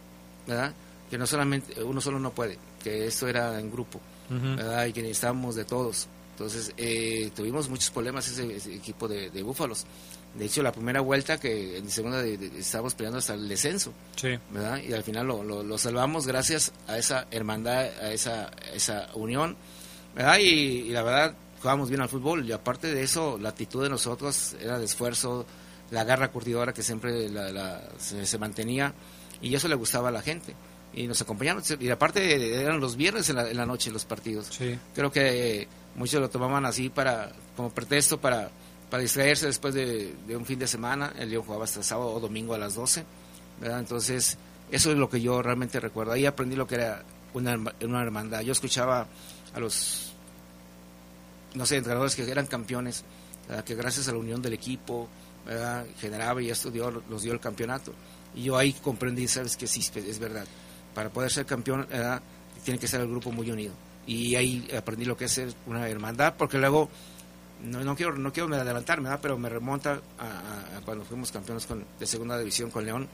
[0.48, 0.74] ¿verdad?
[1.08, 4.88] Que no solamente, uno solo no puede, que esto era en grupo, ¿verdad?
[4.88, 6.08] Y que necesitábamos de todos.
[6.32, 9.86] Entonces eh, tuvimos muchos problemas ese, equipo de, de Búfalos.
[10.34, 13.94] De hecho, la primera vuelta que en segunda estábamos peleando hasta el descenso.
[14.50, 14.82] ¿verdad?
[14.82, 19.58] Y al final lo, lo, salvamos gracias a esa hermandad, a esa, esa unión.
[20.15, 20.38] ¿verdad?
[20.39, 22.48] Y, la verdad, jugábamos bien al fútbol.
[22.48, 25.46] Y aparte de eso, la actitud de nosotros era de esfuerzo,
[25.91, 28.94] la garra curtidora que siempre la, se, mantenía.
[29.41, 30.56] Y eso le gustaba a la gente.
[30.94, 31.62] Y nos acompañaron.
[31.78, 34.50] Y aparte, eran los viernes en la, en la noche los partidos.
[34.96, 38.50] Creo que muchos lo tomaban así para como pretexto para
[38.92, 41.14] para distraerse después de, un fin de semana.
[41.18, 43.06] El León jugaba hasta sábado o domingo a las 12.
[43.62, 43.80] ¿verdad?
[43.80, 44.38] Entonces,
[44.70, 46.12] eso es lo que yo realmente recuerdo.
[46.12, 47.02] Ahí aprendí lo que era
[47.34, 48.42] una, una hermandad.
[48.42, 49.08] Yo escuchaba
[49.54, 50.12] a los,
[51.54, 53.06] no sé, entrenadores que eran campeones,
[53.64, 55.08] que gracias a la unión del equipo,
[56.00, 57.94] generaba y esto dio, los dio el campeonato.
[58.36, 60.46] Y yo ahí comprendí, sabes que sí, es verdad.
[60.94, 61.88] Para poder ser campeón,
[62.66, 63.72] tiene que ser el grupo muy unido.
[64.06, 66.90] Y ahí aprendí lo que es ser una hermandad, porque luego
[67.63, 72.06] no, no quiero no quiero adelantarme, pero me remonta a, cuando fuimos campeones con, de
[72.06, 73.08] segunda división con León,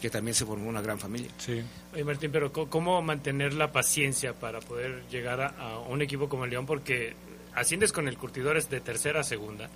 [0.00, 1.30] que también se formó una gran familia.
[1.38, 1.62] Sí.
[1.92, 6.50] Oye, Martín, pero ¿cómo mantener la paciencia para poder llegar a, un equipo como el
[6.50, 6.66] León?
[6.66, 7.14] Porque
[7.54, 9.68] asciendes con el Curtidores de tercera a segunda.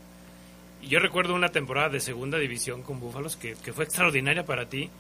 [0.83, 4.69] Y yo recuerdo una temporada de segunda división con Búfalos que, que fue extraordinaria para
[4.69, 4.91] ti,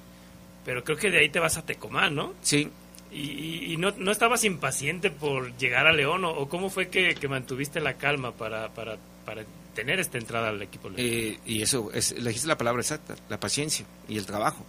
[0.65, 2.35] pero creo que de ahí te vas a Tecomán, ¿no?
[2.43, 2.69] Sí.
[3.11, 7.15] ¿Y, y no, no, estabas impaciente por llegar a León o, o cómo fue que,
[7.15, 10.89] que, mantuviste la calma para, para, para tener esta entrada al equipo?
[10.97, 14.65] Eh, y eso, es, dijiste la palabra exacta, la paciencia y el trabajo.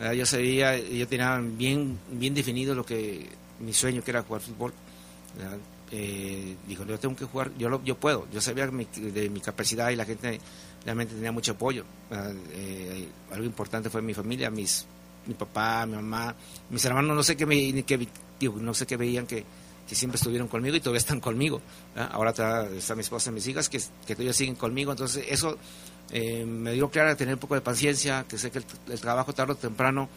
[0.00, 0.14] ¿verdad?
[0.14, 3.28] Yo sabía, yo tenía bien, bien definido lo que
[3.60, 4.72] mi sueño que era jugar fútbol.
[5.92, 8.26] Eh, dijo, yo tengo que jugar, yo, lo, yo puedo.
[8.32, 10.40] Yo sabía mi, de mi capacidad y la gente
[10.84, 11.84] realmente tenía mucho apoyo.
[12.52, 14.86] Eh, algo importante fue mi familia, mis
[15.24, 16.34] mi papá, mi mamá,
[16.70, 18.08] mis hermanos, no sé qué, me, que,
[18.40, 19.44] digo, no sé qué veían que,
[19.90, 21.60] que, siempre estuvieron conmigo y todavía están conmigo.
[21.96, 24.92] Ahora está, está, mi esposa y mis hijas que, que todavía siguen conmigo.
[24.92, 25.58] Entonces, eso
[26.10, 29.52] eh, me dio claro tener un poco de paciencia, que sé que el, trabajo tarde
[29.52, 30.08] o temprano,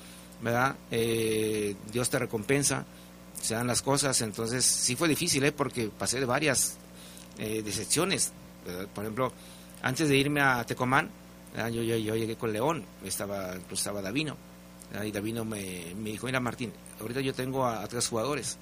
[0.42, 0.76] ¿verdad?
[0.92, 2.86] Eh, Dios te recompensa,
[3.42, 4.22] se dan las cosas.
[4.22, 5.52] Entonces, sí fue difícil, ¿eh?
[5.52, 6.78] porque pasé de varias
[7.38, 8.32] eh, decepciones.
[8.94, 9.34] Por ejemplo,
[9.82, 11.10] antes de irme a Tecomán,
[11.56, 14.38] yo, yo, yo, llegué con León, estaba, incluso estaba Davino
[15.04, 18.58] y Davino me, me, dijo, mira Martín, ahorita yo tengo a tres jugadores,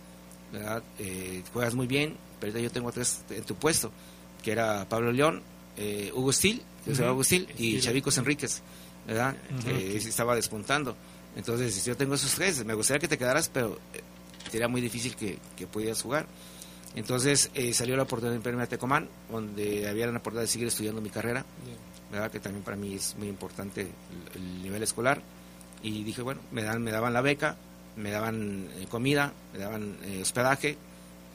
[0.51, 0.83] ¿verdad?
[0.99, 3.91] Eh, juegas muy bien, pero yo tengo tres en tu puesto,
[4.43, 5.41] que era Pablo León,
[5.77, 7.11] eh, Hugo Stil, uh -huh.
[7.13, 8.61] Hugo Stil, y Chavicos Enríquez,
[9.07, 9.35] ¿verdad?
[9.49, 9.63] Uh -huh.
[9.63, 10.95] que estaba despuntando.
[11.35, 14.01] Entonces, yo tengo esos tres, me gustaría que te quedaras, pero eh,
[14.51, 16.25] sería muy difícil que, que pudieras jugar.
[16.95, 20.67] Entonces eh, salió la oportunidad de irme a Tecomán, donde había la oportunidad de seguir
[20.67, 21.45] estudiando mi carrera,
[22.11, 22.29] ¿verdad?
[22.29, 25.21] que también para mí es muy importante el, el nivel escolar
[25.83, 27.55] y dije, bueno, me, dan, me daban la beca,
[27.95, 30.77] me daban eh, comida, me daban eh, hospedaje,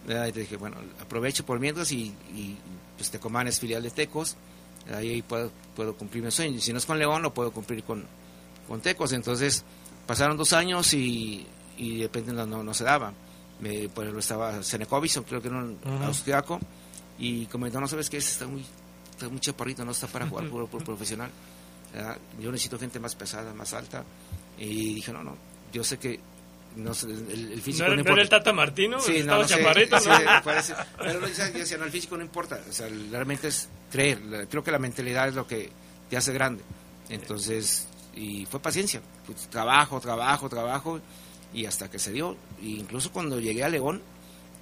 [0.06, 0.28] ¿verdad?
[0.28, 2.56] y dije, bueno, aprovecho por mientras y, y
[2.96, 4.36] pues Tecomán es filial de Tecos,
[4.94, 8.04] ahí puedo, puedo cumplir mi sueño, si no es con León, lo puedo cumplir con,
[8.68, 9.64] con Tecos, entonces
[10.06, 13.12] pasaron dos años y, y de repente no, no, no se daba,
[13.60, 16.04] me, pues estaba Senecovic, creo que era un uh -huh.
[16.04, 16.60] austriaco,
[17.18, 18.64] y comentó, no sabes qué es, está muy,
[19.10, 21.30] está muy chaparrito, no está para jugar por, por profesional.
[21.92, 22.18] ¿verdad?
[22.38, 24.04] Yo necesito gente más pesada, más alta.
[24.58, 25.36] Y dije, no, no,
[25.72, 26.20] yo sé que
[26.76, 28.12] no sé, el, el, físico ¿No, no, no importa.
[28.12, 29.00] era el Tata Martino?
[29.00, 30.16] Sí, no, chaparrito, sí, ¿no?
[30.16, 32.60] sí, parece, pero yo decía, no, el físico no importa.
[32.68, 34.46] O sea, realmente es creer.
[34.50, 35.70] Creo que la mentalidad es lo que
[36.08, 36.62] te hace grande.
[37.08, 39.00] Entonces, y fue paciencia.
[39.26, 41.00] Pues, trabajo, trabajo, trabajo.
[41.52, 42.36] Y hasta que se dio.
[42.60, 44.02] E incluso cuando llegué a León,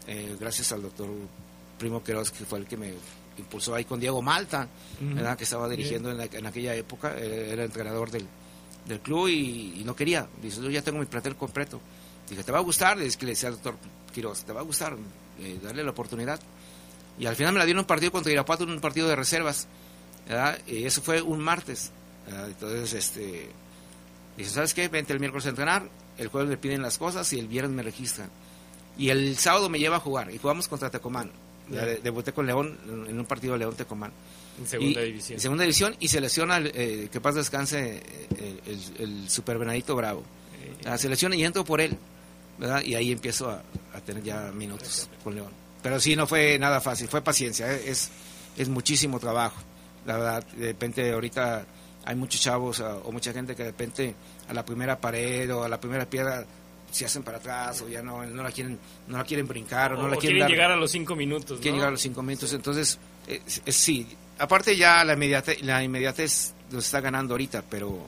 [0.07, 1.09] eh, gracias al doctor
[1.79, 2.95] Primo Queroz, que fue el que me
[3.39, 4.69] impulsó ahí con Diego Malta,
[5.01, 5.15] uh -huh.
[5.15, 5.37] ¿verdad?
[5.37, 8.27] que estaba dirigiendo en, la, en, aquella época, eh, era entrenador del,
[8.87, 10.29] del club y, y, no quería.
[10.41, 11.81] Dice, yo ya tengo mi plantel completo.
[12.29, 12.97] Dije, ¿te va a gustar?
[12.97, 13.77] Le decía al doctor
[14.13, 14.97] Quiroz, ¿te va a gustar?
[15.41, 16.41] Eh, darle la oportunidad.
[17.19, 19.67] Y al final me la dieron un partido contra Irapuato, un partido de reservas.
[20.29, 20.59] ¿verdad?
[20.67, 21.91] Y eso fue un martes.
[22.27, 22.49] ¿verdad?
[22.49, 23.49] Entonces, este,
[24.37, 24.89] dice, ¿sabes qué?
[24.89, 27.83] Vente el miércoles a entrenar, el jueves me piden las cosas y el viernes me
[27.83, 28.31] registran.
[28.97, 31.31] Y el sábado me lleva a jugar y jugamos contra Tecomán.
[32.03, 34.13] Debuté con León en un partido de León Tecomán.
[34.59, 35.37] En segunda y, división.
[35.37, 38.03] En segunda división y se lesiona, eh, que paz descanse,
[38.37, 40.23] eh, el, el, Super Benadito Bravo.
[40.85, 41.99] Eh, se lesiona y entro por él.
[42.59, 42.83] ¿Verdad?
[42.83, 43.63] Y ahí empiezo a,
[43.95, 45.51] a, tener ya minutos con León.
[45.83, 48.11] Pero sí, no fue nada fácil, fue paciencia, eh, es,
[48.57, 49.61] es muchísimo trabajo.
[50.07, 51.65] La verdad, de repente ahorita
[52.05, 54.15] hay muchos chavos o, o mucha gente que de repente
[54.49, 56.45] a la primera pared o a la primera piedra
[56.91, 59.99] se hacen para atrás o ya no, no la quieren no la quieren brincar o,
[59.99, 61.77] o no la quieren, quieren dar, llegar a los cinco minutos quieren ¿no?
[61.79, 64.07] llegar a los cinco minutos entonces es, es, sí
[64.39, 68.07] aparte ya la inmediatez, la inmediatez nos está ganando ahorita pero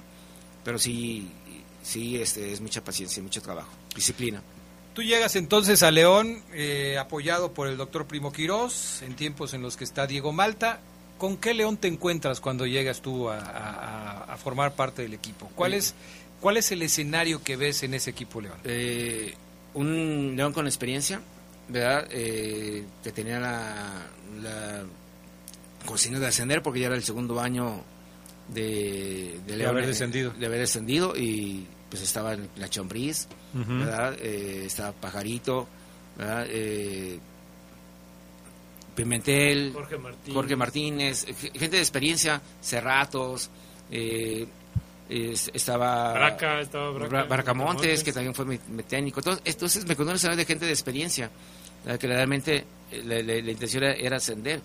[0.62, 1.28] pero sí
[1.82, 4.42] sí este es mucha paciencia mucho trabajo disciplina
[4.94, 9.62] Tú llegas entonces a León eh, apoyado por el doctor Primo Quirós en tiempos en
[9.62, 10.80] los que está Diego Malta
[11.18, 15.50] ¿Con qué León te encuentras cuando llegas tú a, a, a formar parte del equipo?
[15.54, 15.94] ¿Cuál es
[16.40, 18.58] ¿Cuál es el escenario que ves en ese equipo León?
[18.64, 19.34] Eh,
[19.74, 21.20] un León con experiencia,
[21.68, 22.06] ¿verdad?
[22.10, 24.06] Eh, que tenía la,
[24.42, 24.84] la
[25.86, 27.82] consigna de ascender porque ya era el segundo año
[28.48, 30.30] de, de, León, de haber descendido.
[30.32, 33.78] De haber descendido y pues estaba la Chombriz, uh -huh.
[33.78, 34.16] ¿verdad?
[34.20, 35.68] Eh, estaba Pajarito,
[36.16, 36.46] ¿verdad?
[36.48, 37.18] Eh,
[38.94, 40.34] Pimentel, Jorge Martínez.
[40.34, 43.50] Jorge Martínez, gente de experiencia, Cerratos,
[43.90, 44.46] eh,
[45.08, 49.20] estaba Braca, estaba Braca, Bracamontes, que también fue mi, mi técnico.
[49.20, 51.30] Entonces, entonces me conoce de gente de experiencia,
[52.00, 52.64] que realmente
[53.04, 54.60] la, la, la intención era, era, ascender.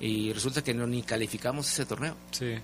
[0.00, 2.14] Y resulta que no ni calificamos ese torneo.
[2.30, 2.54] Sí.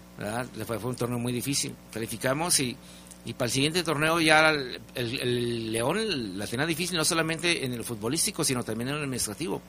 [0.64, 1.74] Fue, fue, un torneo muy difícil.
[1.92, 2.76] Calificamos y,
[3.24, 7.64] y para el siguiente torneo ya el, el, el, León la tenía difícil, no solamente
[7.64, 9.62] en el futbolístico, sino también en el administrativo.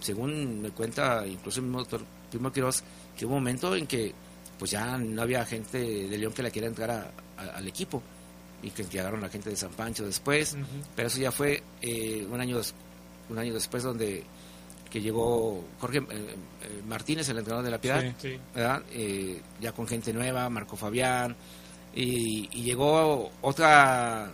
[0.00, 2.82] Según me cuenta incluso el mismo doctor Primo Quiroz,
[3.16, 4.12] que hubo un momento en que
[4.58, 8.02] pues ya no había gente de León que la quiera entrar a, a, al equipo
[8.62, 10.64] y que llegaron la gente de San Pancho después, uh -huh.
[10.94, 12.60] pero eso ya fue eh, un año
[13.30, 14.24] un año después donde
[14.90, 18.38] que llegó Jorge eh, eh, Martínez, el entrenador de la Piedad, sí, sí.
[18.54, 18.82] ¿verdad?
[18.90, 21.36] Eh, ya con gente nueva, Marco Fabián,
[21.94, 24.30] y, y llegó otra,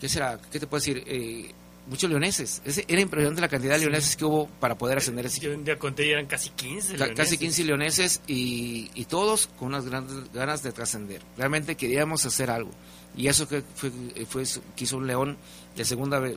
[0.00, 0.38] ¿qué será?
[0.50, 1.02] ¿Qué te puedo decir?
[1.06, 1.50] Eh,
[1.86, 2.62] muchos leoneses.
[2.64, 5.64] Ese, era impresionante la cantidad de leoneses que hubo para poder ascender ese Yo un
[5.64, 9.84] día conté y eran casi 15 Ca- Casi 15 leoneses y, y todos con unas
[9.86, 11.22] grandes ganas de trascender.
[11.36, 12.70] Realmente queríamos hacer algo.
[13.16, 13.90] Y eso que fue,
[14.28, 14.44] fue
[14.74, 15.36] que hizo un león
[15.76, 16.36] de segunda vez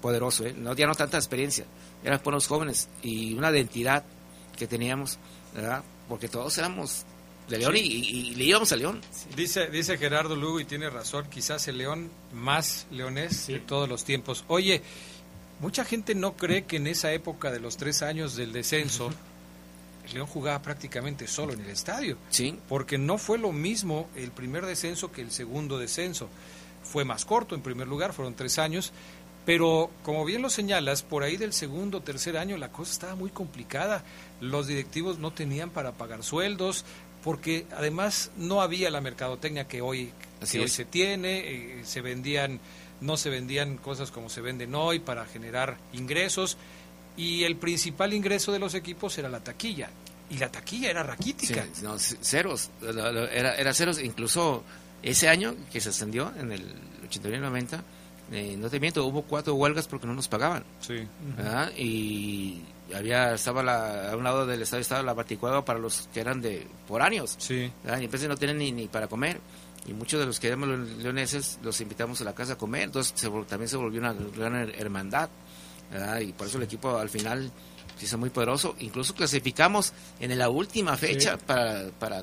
[0.00, 0.54] poderoso, ¿eh?
[0.56, 1.64] no, ya no tanta experiencia,
[2.02, 4.04] eran buenos jóvenes y una identidad
[4.58, 5.18] que teníamos,
[5.54, 5.82] ¿verdad?
[6.10, 7.04] Porque todos éramos
[7.48, 7.80] de León Sí.
[7.80, 9.00] y, y- y le íbamos a León.
[9.36, 14.04] Dice, dice Gerardo Lugo y tiene razón, quizás el león más leonés de todos los
[14.04, 14.44] tiempos.
[14.48, 14.82] Oye,
[15.60, 19.10] mucha gente no cree que en esa época de los tres años del descenso,
[20.06, 22.16] el león jugaba prácticamente solo en el estadio.
[22.30, 22.58] Sí.
[22.68, 26.28] Porque no fue lo mismo el primer descenso que el segundo descenso.
[26.82, 28.92] Fue más corto en primer lugar, fueron tres años.
[29.46, 33.14] Pero como bien lo señalas, por ahí del segundo o tercer año la cosa estaba
[33.14, 34.02] muy complicada.
[34.40, 36.86] Los directivos no tenían para pagar sueldos,
[37.24, 40.12] porque además no había la mercadotecnia que hoy,
[40.42, 42.60] Así que hoy se tiene, eh, se vendían,
[43.00, 46.58] no se vendían cosas como se venden hoy para generar ingresos,
[47.16, 49.88] y el principal ingreso de los equipos era la taquilla,
[50.28, 51.66] y la taquilla era raquítica.
[51.72, 52.70] Sí, no, ceros,
[53.32, 54.62] era, era ceros, incluso
[55.02, 56.62] ese año que se ascendió, en el
[57.08, 57.80] 89-90,
[58.32, 60.62] eh, no te miento, hubo cuatro huelgas porque no nos pagaban.
[60.80, 61.06] Sí.
[61.78, 62.60] Y
[62.94, 66.40] había, estaba la, a un lado del estadio estaba la baticueva para los que eran
[66.40, 67.36] de foráneos.
[67.38, 67.70] Sí.
[67.84, 68.00] ¿verdad?
[68.00, 69.40] Y entonces no tienen ni, ni para comer.
[69.86, 72.82] Y muchos de los que éramos le- leoneses los invitamos a la casa a comer.
[72.82, 75.28] Entonces se también se volvió una gran her- hermandad.
[75.90, 76.20] ¿verdad?
[76.20, 77.50] Y por eso el equipo al final
[77.98, 78.74] se hizo muy poderoso.
[78.80, 82.22] Incluso clasificamos en la última fecha para, para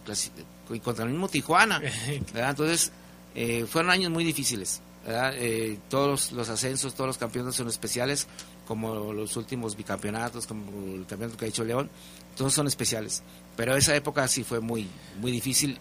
[0.72, 1.80] y contra el mismo Tijuana.
[2.34, 2.50] ¿verdad?
[2.52, 2.92] Entonces
[3.36, 4.82] eh, fueron años muy difíciles.
[5.08, 8.28] Eh, todos los ascensos, todos los campeonatos son especiales,
[8.72, 10.64] como los últimos bicampeonatos, como
[10.96, 11.90] el campeonato que ha hecho León,
[12.38, 13.22] todos son especiales.
[13.58, 14.88] Pero esa época sí fue muy,
[15.20, 15.78] muy difícil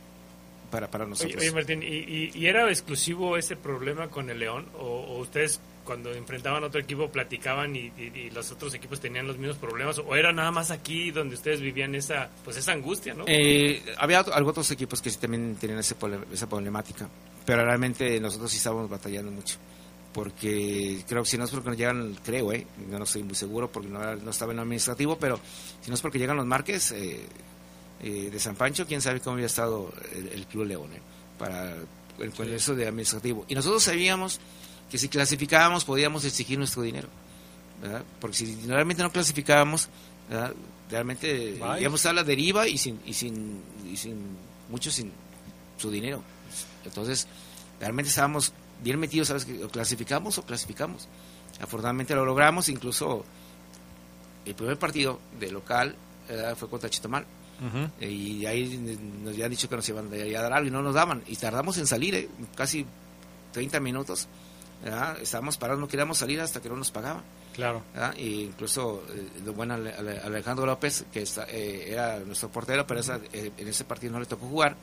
[0.73, 1.37] para, para nosotros.
[1.41, 4.67] oye, Martín, ¿y, y- y era exclusivo ese problema con el León?
[4.77, 7.93] ¿O, o ustedes cuando enfrentaban a otro equipo platicaban y,
[8.33, 9.99] los otros equipos tenían los mismos problemas?
[10.01, 13.25] ¿O era nada más aquí donde ustedes vivían esa pues esa angustia, no?
[13.29, 15.95] Eh, había otro- otros equipos que sí también tenían ese
[16.33, 17.09] esa problemática,
[17.47, 19.57] pero realmente nosotros sí estábamos batallando mucho.
[20.13, 23.37] Porque creo que si no es porque nos llegan, creo, eh, yo no estoy muy
[23.37, 25.39] seguro porque no, no estaba en lo administrativo, pero
[25.81, 27.21] si no es porque llegan los marques eh,
[28.03, 31.01] eh, de San Pancho, quién sabe cómo había estado el, el Club León eh,
[31.39, 31.77] para
[32.19, 33.45] el, con eso de administrativo.
[33.47, 34.41] Y nosotros sabíamos
[34.91, 37.09] que si clasificábamos podíamos exigir nuestro dinero.
[37.83, 38.03] ¿verdad?
[38.21, 39.89] Porque si realmente no clasificábamos,
[40.29, 40.55] ¿verdad?
[40.91, 44.17] realmente íbamos a la deriva y sin, y sin, y sin
[44.71, 45.13] mucho sin
[45.77, 46.23] su dinero.
[46.85, 47.27] Entonces,
[47.79, 48.53] realmente estábamos
[48.83, 49.45] bien metidos, ¿sabes?
[49.45, 51.09] Que clasificamos o clasificamos.
[51.61, 53.25] Afortunadamente lo logramos, incluso
[54.47, 55.95] el primer partido de local
[56.57, 57.27] fue contra Chitomal.
[57.61, 58.05] Ujú.
[58.05, 58.79] Y ahí
[59.23, 61.23] nos habían dicho que nos iban a dar algo y no nos daban.
[61.27, 62.29] Y tardamos en salir, ¿eh?
[62.55, 62.87] casi
[63.53, 64.29] 30 minutos.
[64.83, 65.19] ¿verdad?
[65.21, 67.23] Estábamos parados, no queríamos salir hasta que no nos pagaban.
[67.55, 67.83] Claro.
[68.17, 72.87] Y incluso eh, el buen Ale- Ale- Alejandro López, que está- eh, era nuestro portero,
[72.87, 74.77] pero esa- eh, en ese partido no le tocó jugar.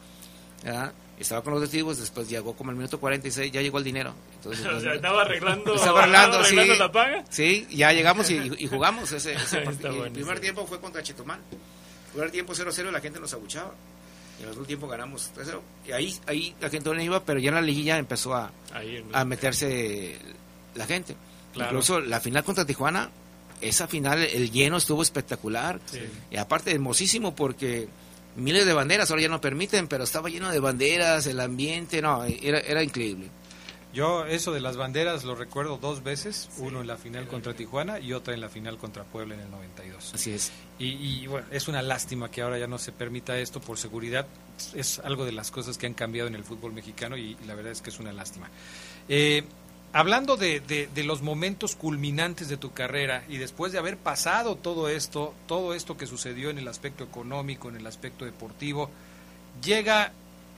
[0.68, 0.94] ¿Verdad?
[1.20, 4.14] Estaba con los detectivos, después llegó como el minuto 46, ya llegó el dinero.
[4.36, 6.80] Entonces, o sea, estaba arreglando, estaba arreglando, arreglando sí.
[6.80, 7.26] la paga.
[7.30, 9.34] Sí, ya llegamos y, y jugamos ese,
[9.66, 9.90] partido.
[9.90, 11.40] Bueno el primer tiempo fue contra Chetumal.
[11.40, 13.74] El primer tiempo 0-0 la gente nos abuchaba.
[14.40, 15.60] Y en el otro tiempo ganamos 3-0.
[15.88, 19.04] Y ahí, ahí la gente no iba, pero ya en la liguilla empezó a, Ahí
[19.12, 20.20] a meterse
[20.76, 21.16] la gente.
[21.54, 21.72] Claro.
[21.72, 23.10] Incluso la final contra Tijuana,
[23.62, 25.80] esa final, el lleno estuvo espectacular.
[25.88, 26.02] Sí.
[26.30, 27.88] Y aparte, hermosísimo porque
[28.38, 32.24] miles de banderas, ahora ya no permiten, pero estaba lleno de banderas, el ambiente, no,
[32.24, 33.30] era, era increíble.
[33.94, 38.00] Yo eso de las banderas lo recuerdo dos veces, uno en la final contra Tijuana
[38.00, 40.14] y otra en la final contra Puebla en el 92.
[40.14, 40.52] Así es.
[40.78, 44.28] Y, y, bueno, es una lástima que ahora ya no se permita esto por seguridad.
[44.76, 47.72] Es algo de las cosas que han cambiado en el fútbol mexicano y, la verdad
[47.72, 48.52] es que es una lástima.
[49.10, 49.44] Eh,
[49.94, 54.56] hablando de, de- de los momentos culminantes de tu carrera y después de haber pasado
[54.56, 58.90] todo esto, todo esto que sucedió en el aspecto económico, en el aspecto deportivo,
[59.64, 60.12] llega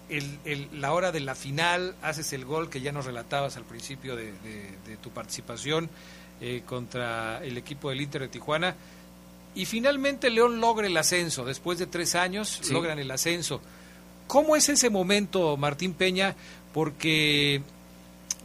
[0.09, 3.63] el- el- la hora de la final, haces el gol que ya nos relatabas al
[3.63, 4.33] principio de,
[5.01, 5.89] tu participación
[6.41, 8.75] eh, contra el equipo del Inter de Tijuana.
[9.55, 11.43] Y finalmente León logra el ascenso.
[11.45, 12.71] Después de tres años Sí.
[12.73, 13.61] logran el ascenso.
[14.27, 16.35] ¿Cómo es ese momento, Martín Peña?
[16.73, 17.61] Porque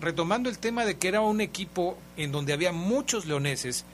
[0.05, 3.85] retomando el tema de que era un equipo en donde había muchos leoneses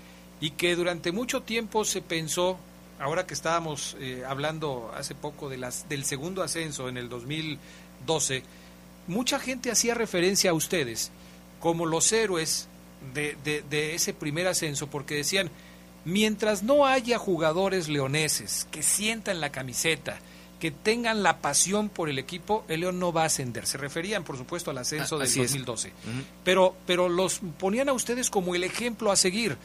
[0.40, 2.58] y que durante mucho tiempo se pensó,
[2.98, 8.42] ahora que estábamos eh, hablando hace poco de las, del segundo ascenso en el 2012,
[9.06, 11.10] mucha gente hacía referencia a ustedes
[11.60, 12.68] como los héroes
[13.14, 15.50] de, de- de ese primer ascenso, porque decían,
[16.04, 20.18] mientras no haya jugadores leoneses que sientan la camiseta,
[20.60, 23.66] que tengan la pasión por el equipo, el León no va a ascender.
[23.66, 25.48] Se referían, por supuesto, al ascenso Ah, del así es.
[25.50, 25.92] 2012.
[26.44, 29.56] pero, pero los ponían a ustedes como el ejemplo a seguir.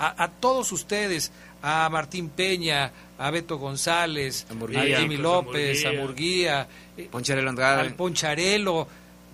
[0.00, 4.54] A, a todos ustedes, a Martín Peña, a Beto González, a.
[5.00, 7.80] Jimmy López, a Murguía, eh, Poncharelo Andrade.
[7.82, 8.86] al Poncharelo,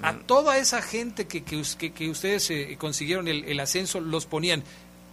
[0.02, 0.20] a Mm.
[0.26, 4.64] toda esa gente que, que- que ustedes eh, consiguieron el, el ascenso, los ponían.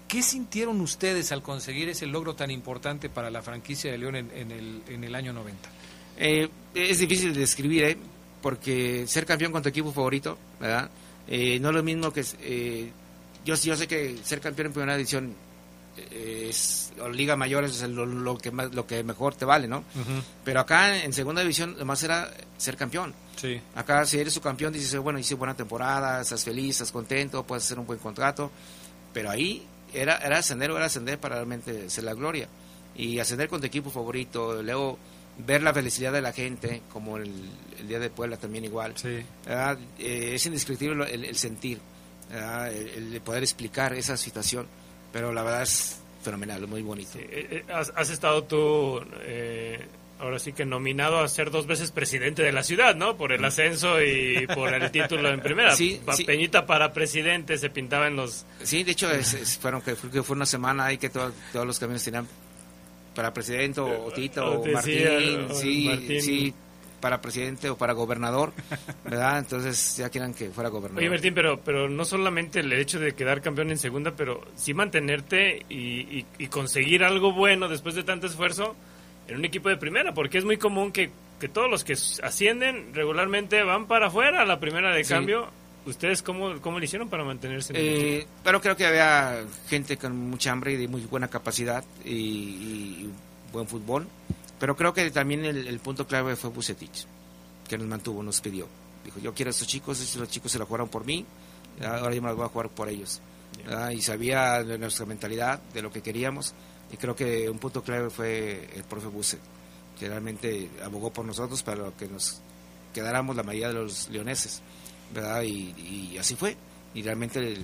[0.07, 4.31] ¿Qué sintieron ustedes al conseguir ese logro tan importante para la franquicia de León en,
[4.33, 5.69] en el, en el año 90?
[6.17, 7.97] Eh, es difícil de describir, ¿eh?
[8.41, 10.89] porque ser campeón con tu equipo favorito, ¿verdad?
[11.27, 12.25] Eh, no es lo mismo que...
[12.41, 12.91] eh,
[13.45, 15.33] yo, yo sé que ser campeón en primera división
[15.97, 19.67] eh, es, o Liga Mayor es lo, lo que más, lo que mejor te vale,
[19.67, 19.83] ¿no?
[20.43, 23.13] Pero acá en segunda división, además era ser campeón.
[23.35, 23.59] Sí.
[23.75, 27.65] Acá, si eres su campeón, dices, bueno, hice buena temporada, estás feliz, estás contento, puedes
[27.65, 28.51] hacer un buen contrato.
[29.13, 32.47] Pero ahí era, era ascender o era ascender para realmente ser la gloria.
[32.95, 34.97] Y ascender con tu equipo favorito, luego
[35.45, 37.31] ver la felicidad de la gente, como el,
[37.79, 38.93] el día de Puebla también igual.
[39.45, 39.77] ¿verdad?
[39.99, 41.79] Eh, es indescriptible el, el sentir,
[42.31, 44.67] el, el de poder explicar esa situación.
[45.11, 47.17] Pero la verdad es fenomenal, muy bonito.
[47.19, 49.85] Eh, eh, has, has estado tú, eh,
[50.19, 53.17] ahora sí que nominado a ser dos veces presidente de la ciudad, ¿no?
[53.17, 55.75] Por el ascenso y por el título en primera.
[55.75, 56.23] Sí, Pa- sí.
[56.23, 58.45] Peñita para presidente se pintaba en los...
[58.63, 61.33] Sí, de hecho, es- es- fueron, que, fue- que fue una semana ahí que todo-
[61.51, 62.27] todos los camiones tenían
[63.15, 66.21] para presidente o, Tito o Martín, decía, o sí, Martín.
[66.21, 66.53] sí,
[66.99, 68.53] para presidente o para gobernador,
[69.03, 69.39] ¿verdad?
[69.39, 70.99] Entonces ya quieran que fuera gobernador.
[71.01, 74.73] Oye, Martín, pero, pero no solamente el hecho de quedar campeón en segunda, pero sí
[74.73, 75.75] mantenerte y,
[76.19, 78.75] y- y conseguir algo bueno después de tanto esfuerzo
[79.27, 81.09] en un equipo de primera, porque es muy común que,
[81.39, 85.13] que todos los que ascienden regularmente van para afuera a la primera de Sí.
[85.13, 85.49] cambio.
[85.85, 90.51] ¿Ustedes cómo, cómo le hicieron para mantenerse Eh, pero creo que había gente con mucha
[90.51, 93.09] hambre y de muy buena capacidad y, y
[93.51, 94.07] buen fútbol.
[94.59, 97.05] Pero creo que también el, el punto clave fue Bucetich,
[97.67, 98.67] que nos mantuvo, nos pidió.
[99.03, 101.25] Dijo, yo quiero a estos chicos, estos chicos se la jugaron por mí,
[101.83, 103.19] ahora yo me la voy a jugar por ellos.
[103.65, 103.89] ¿verdad?
[103.91, 106.53] Y sabía de nuestra mentalidad, de lo que queríamos.
[106.91, 109.39] Y creo que un punto clave fue el profe Bucet,
[109.99, 112.41] que realmente abogó por nosotros para que nos
[112.93, 114.61] quedáramos la mayoría de los leoneses.
[115.13, 115.43] ¿Verdad?
[115.43, 116.55] Y, así fue.
[116.93, 117.57] Y realmente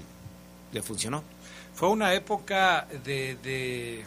[0.71, 1.23] le, funcionó.
[1.73, 4.03] Fue una época de, de,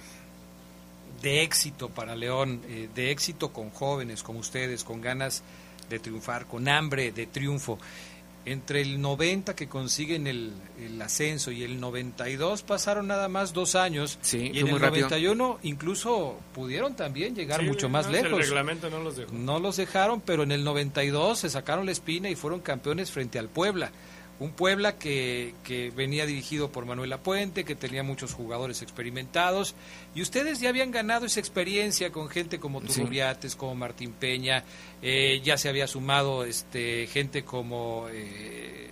[1.22, 5.42] de éxito para León, eh, de éxito con jóvenes como ustedes, con ganas
[5.88, 7.78] de triunfar, con hambre de triunfo.
[8.46, 13.74] Entre el 90 que consiguen el, el ascenso y el 92 pasaron nada más dos
[13.74, 15.08] años Sí, y en muy el rápido.
[15.08, 18.32] 91 incluso pudieron también llegar Sí, mucho más no, lejos.
[18.32, 19.32] El reglamento no los dejó.
[19.32, 23.38] No los dejaron, pero en el 92 se sacaron la espina y fueron campeones frente
[23.38, 23.92] al Puebla.
[24.40, 29.74] Un Puebla que, que venía dirigido por Manuel Apuente, que tenía muchos jugadores experimentados.
[30.14, 32.86] Y ustedes ya habían ganado esa experiencia con gente como Sí.
[32.88, 34.64] Turrubiates, como Martín Peña.
[35.02, 38.06] eh, ya se había sumado este gente como...
[38.10, 38.88] eh,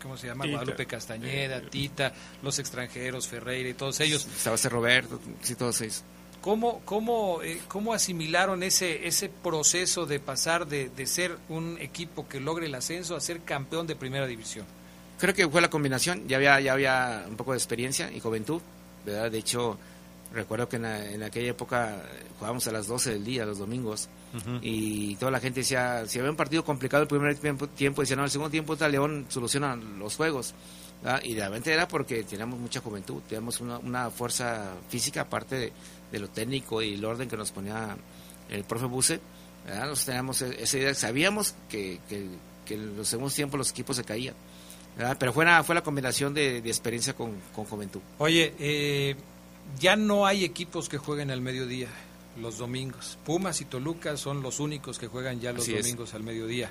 [0.00, 0.44] ¿Cómo se llama?
[0.44, 0.56] Tita.
[0.58, 2.12] Guadalupe Castañeda, Tita,
[2.42, 4.26] los extranjeros, Ferreira y todos ellos.
[4.26, 6.04] Estaba ese Roberto, sí, todos ellos.
[6.40, 12.28] ¿Cómo, cómo, eh, cómo asimilaron ese, ese proceso de pasar de, de ser un equipo
[12.28, 14.64] que logre el ascenso a ser campeón de primera división?
[15.18, 18.62] Creo que fue la combinación, ya había, ya había un poco de experiencia y juventud,
[19.04, 19.32] ¿verdad?
[19.32, 19.76] De hecho,
[20.32, 23.58] recuerdo que en, la- en aquella época eh, jugábamos a las 12 del día, los
[23.58, 24.58] domingos, Ujú.
[24.62, 28.14] y toda la gente decía, si había un partido complicado el primer tiempo, tiempo decía,
[28.16, 30.54] no, el segundo tiempo está León soluciona los juegos.
[31.02, 31.20] ¿verdad?
[31.24, 35.72] Y realmente era porque teníamos mucha juventud, teníamos una, una fuerza física aparte de,
[36.12, 37.96] de lo técnico y el orden que nos ponía
[38.50, 39.20] el profe Buse.
[39.66, 39.86] ¿verdad?
[39.88, 42.26] Nos teníamos e- esa idea, sabíamos que, que,
[42.64, 44.34] que en los segundos tiempos los equipos se caían.
[44.96, 45.16] ¿verdad?
[45.20, 48.00] Pero fue, una, fue la combinación de, de experiencia con, con juventud.
[48.18, 49.14] Oye, eh,
[49.78, 51.88] ya no hay equipos que jueguen al mediodía,
[52.40, 53.16] los domingos.
[53.24, 55.82] Pumas y Toluca son los únicos que juegan ya los Así es.
[55.84, 56.70] domingos al mediodía.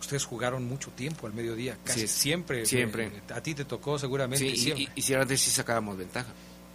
[0.00, 2.64] Ustedes jugaron mucho tiempo al mediodía, casi siempre.
[2.66, 3.06] Siempre.
[3.06, 4.84] eh, a ti te tocó seguramente Sí, siempre.
[4.84, 6.28] y, y, y si antes sí sacábamos ventaja.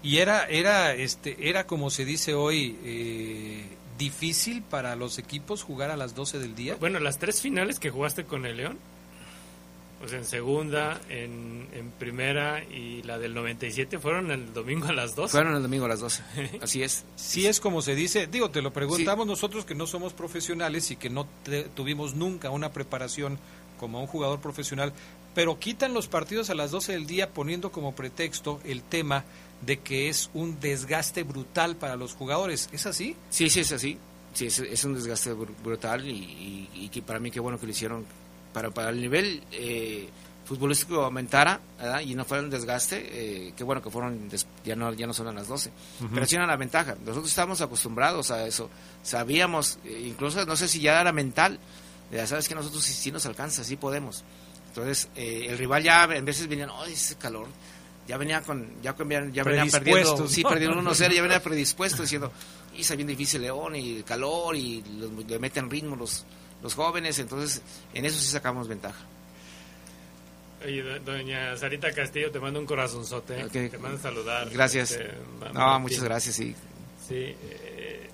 [0.03, 3.65] Y era, era, este, era como se dice hoy, eh,
[3.97, 6.75] difícil para los equipos jugar a las 12 del día.
[6.79, 8.77] Bueno, las tres finales que jugaste con el León,
[10.05, 15.15] sea, en segunda, en, en primera y la del 97 fueron el domingo a las
[15.15, 15.31] 12.
[15.31, 16.23] Fueron el domingo a las 12.
[16.61, 17.05] Así es.
[17.15, 20.97] Si es como se dice, digo, te lo preguntamos nosotros que no somos profesionales y
[20.97, 23.39] que no te- tuvimos nunca una preparación
[23.79, 24.91] como un jugador profesional,
[25.35, 29.23] pero quitan los partidos a las 12 del día poniendo como pretexto el tema
[29.61, 32.69] de que es un desgaste brutal para los jugadores.
[32.73, 33.15] ¿Es así?
[33.29, 33.97] Sí, sí, es así.
[34.33, 37.59] Sí, es, es un desgaste br- brutal y, y- y que para mí qué bueno
[37.59, 38.05] que lo hicieron.
[38.51, 40.07] Para, para el nivel eh,
[40.45, 41.59] futbolístico aumentara
[42.05, 44.29] y no fuera un desgaste, eh, qué bueno que fueron,
[44.63, 45.71] ya no, ya no son a las 12,
[46.13, 46.95] pero sí era la ventaja.
[47.03, 48.69] Nosotros estábamos acostumbrados a eso,
[49.01, 51.59] sabíamos, eh, incluso no sé si ya era mental,
[52.11, 54.23] ya sabes que nosotros sí, nos alcanza, sí podemos.
[54.75, 57.47] Entonces, eh, el rival ya en veces venían, ¡ay, ese calor!
[58.07, 58.95] Ya venía con, ya,
[59.31, 62.31] ya venía perdiendo, sí, perdieron 1-0, ya venía predispuesto diciendo,
[62.75, 64.83] y está bien difícil León, y el calor, y
[65.27, 66.25] le meten ritmo los,
[66.63, 67.61] los jóvenes, entonces
[67.93, 69.05] en eso sí sacamos ventaja.
[70.65, 73.47] Oye, doña Sarita Castillo, te mando un corazonzote.
[73.49, 74.49] Te mando a saludar.
[74.49, 74.91] Gracias.
[74.91, 75.11] Este,
[75.53, 76.55] no, muchas gracias, sí.
[77.07, 77.15] Sí.
[77.15, 78.09] Eh,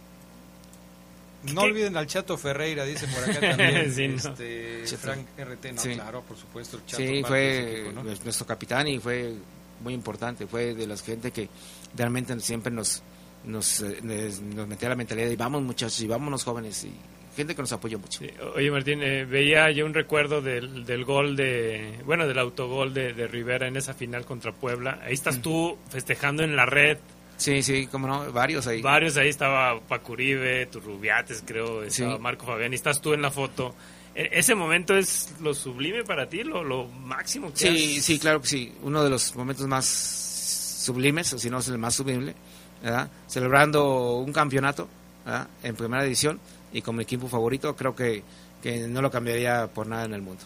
[1.44, 3.92] no olviden al Chato Ferreira, dice por acá también.
[3.94, 6.78] sí, este, Frank RT, no, claro, por supuesto.
[6.78, 7.92] El Chato sí, fue
[8.24, 9.34] nuestro capitán y fue
[9.82, 10.48] muy importante.
[10.48, 11.50] Fue de las gente que
[11.96, 13.02] realmente siempre nos,
[13.46, 16.84] nos, eh, nos metía la mentalidad y vamos muchachos y vámonos jóvenes.
[16.84, 16.92] Y
[17.36, 18.22] gente que nos apoyó mucho.
[18.56, 23.14] Oye, Martín, eh, veía yo un recuerdo del, del, gol de, bueno, del autogol de,
[23.14, 25.00] de, Rivera en esa final contra Puebla.
[25.04, 25.42] Ahí estás mm.
[25.42, 26.98] tú festejando en la red.
[27.40, 28.82] Sí, sí, como no, varios ahí.
[28.82, 33.74] Varios ahí, estaba Pacuribe, Turrubiates, creo, estaba Marco Fabián, y estás tú en la foto.
[34.14, 38.42] E, ¿Ese momento es lo sublime para ti, lo, lo máximo que Sí, sí, claro
[38.42, 38.74] que sí.
[38.84, 42.36] Uno de los momentos más sublimes, o si no es el más sublime,
[42.84, 43.10] ¿verdad?
[43.28, 44.90] Celebrando un campeonato
[45.26, 45.48] ¿verdad?
[45.64, 46.42] en primera edición
[46.74, 48.22] y como equipo favorito, creo que,
[48.62, 50.44] que no lo cambiaría por nada en el mundo.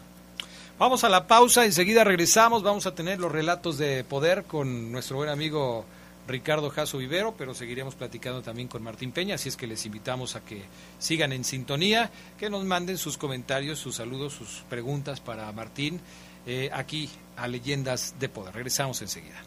[0.77, 5.17] Vamos a la pausa, enseguida regresamos, vamos a tener los relatos de poder con nuestro
[5.17, 5.85] buen amigo
[6.27, 10.35] Ricardo Jasso Vivero, pero seguiremos platicando también con Martín Peña, así es que les invitamos
[10.35, 10.63] a que
[10.99, 15.99] sigan en sintonía, que nos manden sus comentarios, sus saludos, sus preguntas para Martín
[16.45, 18.53] eh, aquí a Leyendas de Poder.
[18.53, 19.41] Regresamos enseguida.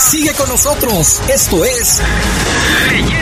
[0.00, 1.20] Sigue con nosotros.
[1.28, 2.00] Esto es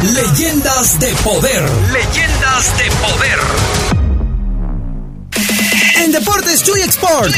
[0.03, 1.63] Leyendas, de Poder.
[1.93, 3.96] Leyendas de Poder.
[6.07, 7.35] En Deportes Chuy Export.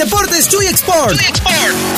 [0.31, 1.19] Deportes Chuy Export.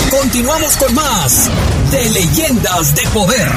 [0.09, 1.47] Continuamos con más
[1.91, 3.51] de Leyendas de Poder.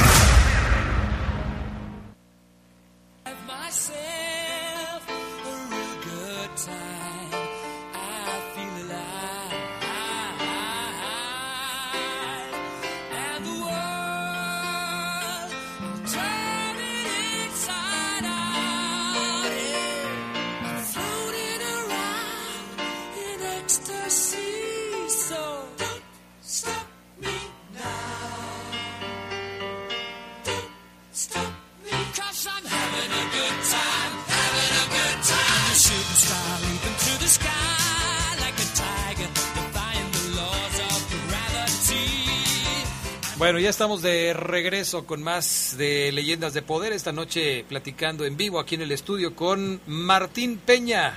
[43.80, 46.92] Estamos de regreso con más de Leyendas de Poder.
[46.92, 51.14] Esta noche platicando en vivo aquí en el estudio con Martín Peña,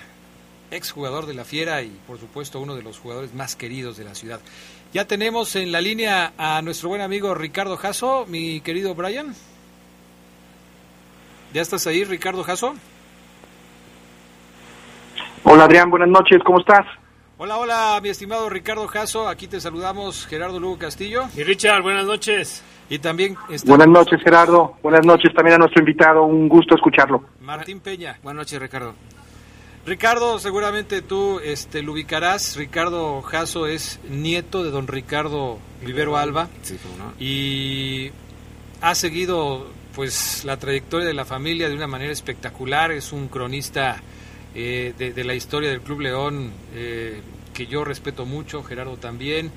[0.71, 4.15] exjugador de la Fiera y por supuesto uno de los jugadores más queridos de la
[4.15, 4.39] ciudad.
[4.93, 9.35] Ya tenemos en la línea a nuestro buen amigo Ricardo Jasso, mi querido Brian.
[11.53, 12.75] ¿Ya estás ahí, Ricardo Jasso?
[15.43, 16.85] Hola Adrián, buenas noches, ¿cómo estás?
[17.45, 19.27] Hola, hola, mi estimado Ricardo Jasso.
[19.27, 21.25] Aquí te saludamos, Gerardo Lugo Castillo.
[21.35, 22.63] Y Richard, buenas noches.
[22.89, 23.35] Y también.
[23.65, 24.77] Buenas noches, Gerardo.
[24.81, 26.23] Buenas noches también a nuestro invitado.
[26.23, 27.25] Un gusto escucharlo.
[27.41, 28.17] Martín Peña.
[28.23, 28.95] Buenas noches, Ricardo.
[29.85, 32.55] Ricardo, seguramente tú este, lo ubicarás.
[32.55, 36.47] Ricardo Jasso es nieto de don Ricardo Rivero Alba.
[36.61, 37.13] Sí, no?
[37.19, 38.13] Y
[38.79, 42.93] ha seguido pues la trayectoria de la familia de una manera espectacular.
[42.93, 44.01] Es un cronista
[44.55, 47.21] eh, de, la historia del Club León eh,
[47.53, 49.51] que yo respeto mucho, Gerardo también,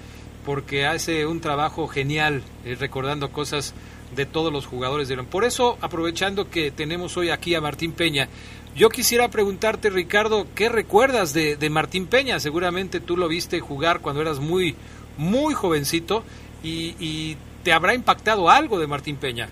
[0.44, 3.74] porque hace un trabajo genial eh, recordando cosas
[4.14, 5.26] de todos los jugadores de León.
[5.26, 8.28] Por eso, aprovechando que tenemos hoy aquí a Martín Peña,
[8.76, 12.38] yo quisiera preguntarte, Ricardo, ¿qué recuerdas de, Martín Peña?
[12.40, 14.76] Seguramente tú lo viste jugar cuando eras muy,
[15.16, 16.22] muy jovencito
[16.62, 19.48] y, te habrá impactado algo de Martín Peña.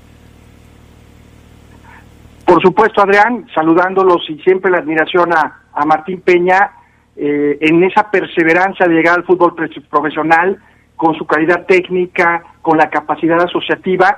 [2.55, 6.71] Por supuesto, Adrián, saludándolos y siempre la admiración a, Martín Peña
[7.17, 9.57] eh, en esa perseverancia de llegar al fútbol
[9.91, 10.63] profesional,
[10.95, 14.17] con su calidad técnica, con la capacidad asociativa.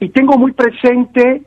[0.00, 1.42] Y tengo muy presente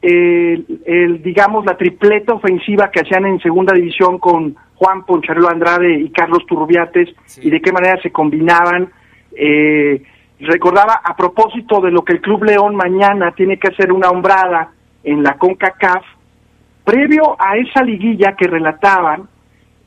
[0.00, 6.10] el, digamos, la tripleta ofensiva que hacían en segunda división con Juan Poncharelo Andrade y
[6.10, 7.08] Carlos Turrubiates
[7.42, 8.92] y de qué manera se combinaban.
[9.36, 10.00] Eh,
[10.38, 14.70] recordaba a propósito de lo que el Club León mañana tiene que hacer una hombrada
[15.04, 16.04] en la CONCACAF,
[16.84, 19.28] previo a esa liguilla que relataban,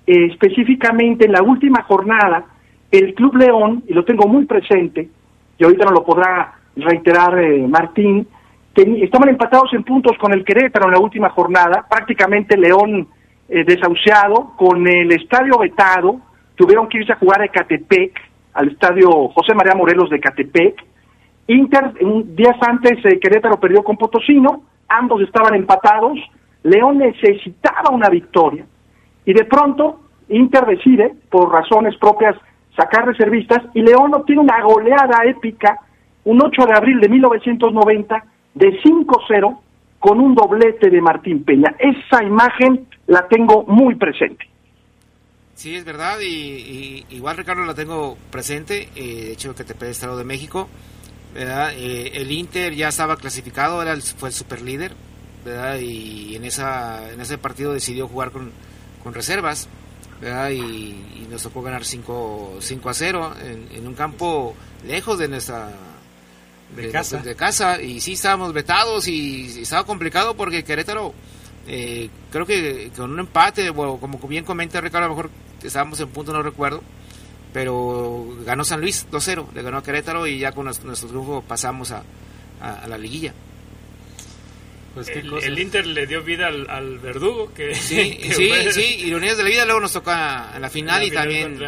[0.05, 2.45] eh, específicamente en la última jornada,
[2.91, 5.09] el Club León, y lo tengo muy presente,
[5.57, 8.27] y ahorita no lo podrá reiterar eh, Martín,
[8.75, 13.07] estaban empatados en puntos con el Querétaro en la última jornada, prácticamente León
[13.49, 16.19] eh, desahuciado, con el estadio vetado,
[16.55, 18.19] tuvieron que irse a jugar a Ecatepec,
[18.53, 20.83] al estadio José María Morelos de Ecatepec.
[21.47, 21.93] Inter,
[22.35, 26.17] días antes, eh, Querétaro perdió con Potosino, ambos estaban empatados,
[26.63, 28.65] León necesitaba una victoria,
[29.25, 32.35] y de pronto Inter decide, por razones propias,
[32.77, 35.79] sacar reservistas, y León obtiene una goleada épica,
[36.23, 38.23] un 8 de abril de 1990,
[38.53, 39.59] de 5-0
[39.99, 41.75] con un doblete de Martín Peña.
[41.77, 44.45] Esa imagen la tengo muy presente.
[45.55, 49.91] Sí, es verdad, y, igual Ricardo la tengo presente, eh, de hecho que te pedí
[49.91, 50.67] Estado de México.
[51.35, 54.93] Eh, el Inter ya estaba clasificado, era el, fue el superlíder,
[55.43, 55.79] ¿verdad?
[55.79, 58.51] Y en, esa, en ese partido decidió jugar con,
[59.03, 59.67] con reservas,
[60.21, 60.51] ¿verdad?
[60.51, 64.53] Y, nos tocó ganar 5, 5 a 0 en, en un campo
[64.85, 65.71] lejos de nuestra
[66.75, 67.17] de, casa.
[67.17, 67.81] De, casa.
[67.81, 71.13] Y sí estábamos vetados y, estaba complicado porque Querétaro,
[71.67, 75.31] eh, creo que con un empate, bueno, como bien comenta Ricardo, a lo mejor
[75.63, 76.81] estábamos en punto, no recuerdo.
[77.53, 81.91] Pero ganó San Luis 2-0, le ganó a Querétaro y ya con nuestro, triunfo pasamos
[81.91, 82.03] a,
[82.87, 83.33] la liguilla.
[84.95, 89.49] Pues el, Inter le dio vida al, verdugo que sí sí sí ironías de la
[89.49, 91.59] vida luego nos toca en la final, y también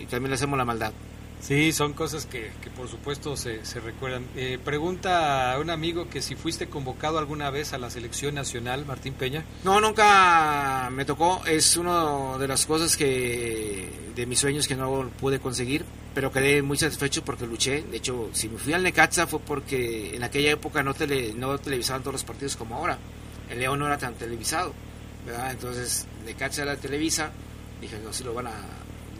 [0.00, 0.92] y también le hacemos la maldad
[1.40, 4.26] Sí, son cosas que, que por supuesto se, se recuerdan.
[4.36, 8.84] Eh, pregunta a un amigo que si fuiste convocado alguna vez a la selección nacional,
[8.84, 9.44] Martín Peña.
[9.64, 11.44] No, nunca me tocó.
[11.46, 15.84] Es una de las cosas que de mis sueños que no pude conseguir,
[16.14, 17.82] pero quedé muy satisfecho porque luché.
[17.82, 21.56] De hecho, si me fui al Necaxa fue porque en aquella época no, tele, no
[21.58, 22.98] televisaban todos los partidos como ahora.
[23.48, 24.74] El León no era tan televisado,
[25.24, 25.52] ¿verdad?
[25.52, 27.30] Entonces, Necaxa era Televisa.
[27.80, 28.54] Dije, no, si lo van a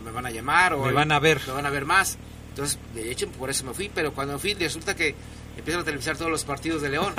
[0.05, 1.40] me van a llamar o me van a ver.
[1.46, 2.18] Me van a ver más.
[2.51, 5.14] Entonces, de hecho, por eso me fui, pero cuando me fui resulta que
[5.57, 7.14] empiezan a televisar todos los partidos de León.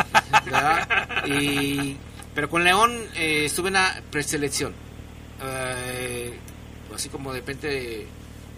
[1.25, 1.97] Y,
[2.33, 4.73] pero con León eh, estuve en una preselección.
[5.41, 6.37] Eh,
[6.93, 8.07] así como de repente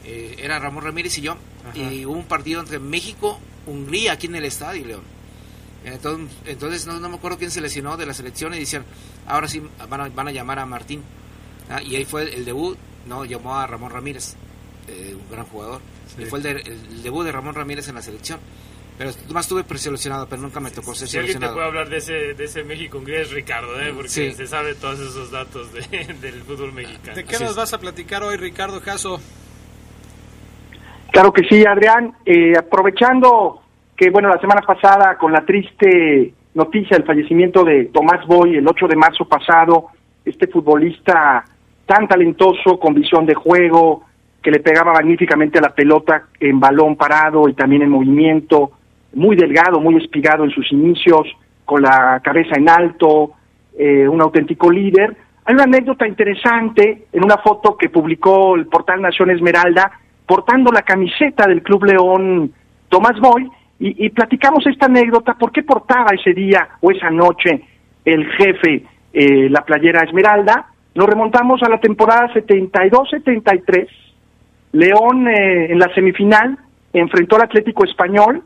[0.05, 1.37] eh, era Ramón Ramírez y yo.
[1.75, 5.03] Y hubo un partido entre México, Hungría, aquí en el estadio León.
[5.83, 8.85] Entonces, entonces no, me acuerdo quién se lesionó de la selección y decían,
[9.27, 11.03] ahora sí van a, van a llamar a Martín.
[11.85, 12.77] Y ahí fue el debut
[13.07, 14.35] no, llamó a Ramón Ramírez,
[14.87, 15.81] eh, un gran jugador.
[16.17, 18.39] Y fue el, debut de Ramón Ramírez en la selección.
[18.97, 21.53] Pero más estuve preseleccionado, pero nunca me tocó ser si seleccionado.
[21.53, 23.91] Si alguien te puede hablar de ese, de ese México es Ricardo, ¿eh?
[23.95, 25.73] porque se sabe todos esos datos
[26.21, 27.15] del fútbol mexicano.
[27.15, 29.19] ¿De qué nos vas a platicar hoy, Ricardo Caso?
[31.11, 32.13] Claro que sí, Adrián.
[32.25, 33.61] Eh, aprovechando
[33.97, 38.67] que, bueno, la semana pasada, con la triste noticia del fallecimiento de Tomás Boy, el
[38.67, 39.87] 8 de marzo pasado,
[40.25, 41.45] este futbolista
[41.85, 44.03] tan talentoso, con visión de juego,
[44.41, 48.71] que le pegaba magníficamente a la pelota en balón parado y también en movimiento,
[49.13, 51.27] muy delgado, muy espigado en sus inicios,
[51.65, 53.33] con la cabeza en alto,
[53.77, 55.15] eh, un auténtico líder.
[55.45, 59.91] Hay una anécdota interesante en una foto que publicó el portal Nación Esmeralda,
[60.25, 62.51] portando la camiseta del Club León
[62.89, 63.49] Tomás Boy,
[63.83, 67.63] y, platicamos esta anécdota, ¿por qué portaba ese día o esa noche
[68.05, 70.67] el jefe eh, la playera Esmeralda?
[70.93, 73.87] Nos remontamos a la temporada 72-73,
[74.73, 76.57] León en la semifinal
[76.93, 78.43] enfrentó al Atlético Español.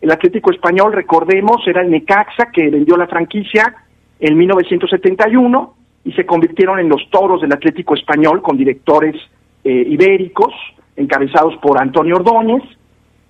[0.00, 3.74] El Atlético Español, recordemos, era el Necaxa que vendió la franquicia
[4.18, 5.74] en 1971
[6.04, 9.14] y se convirtieron en los toros del Atlético Español con directores
[9.64, 10.52] eh, ibéricos
[10.96, 12.62] encabezados por Antonio Ordóñez.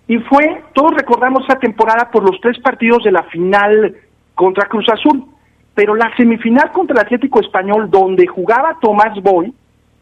[0.08, 3.96] Y fue, todos recordamos esa temporada por los tres partidos de la final
[4.34, 5.24] contra Cruz Azul,
[5.75, 9.53] pero la semifinal contra el Atlético Español, donde jugaba Tomás Boy,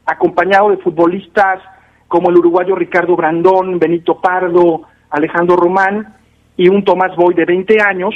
[0.05, 1.61] acompañado de futbolistas
[2.09, 6.17] como el uruguayo Ricardo Brandón, Benito Pardo, Alejandro Román
[6.57, 8.15] y un Tomás Boy de 20 años,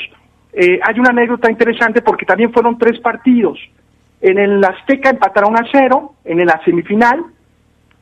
[0.53, 3.59] eh, hay una anécdota interesante porque también fueron tres partidos.
[4.21, 7.25] En el Azteca empataron a cero, en la semifinal,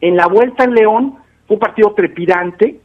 [0.01, 1.15] en la vuelta en León,
[1.47, 2.79] fue un partido trepidante,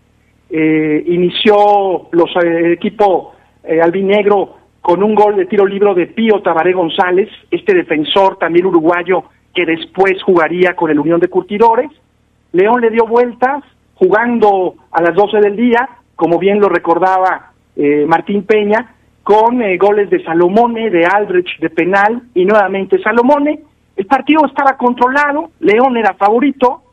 [0.50, 3.34] eh, inició los eh, equipo
[3.82, 4.56] albinegro
[4.88, 9.66] con un gol de tiro libre de Pío Tabaré González, este defensor también uruguayo que
[9.66, 11.92] después jugaría con el Unión de Curtidores.
[12.54, 13.66] León le dio vueltas
[13.96, 19.78] jugando a las 12 del día, como bien lo recordaba eh, Martín Peña, con eh,
[19.78, 23.60] goles de Salomone, de Aldrich de penal y nuevamente Salomone.
[23.98, 26.84] El partido estaba controlado, León era favorito,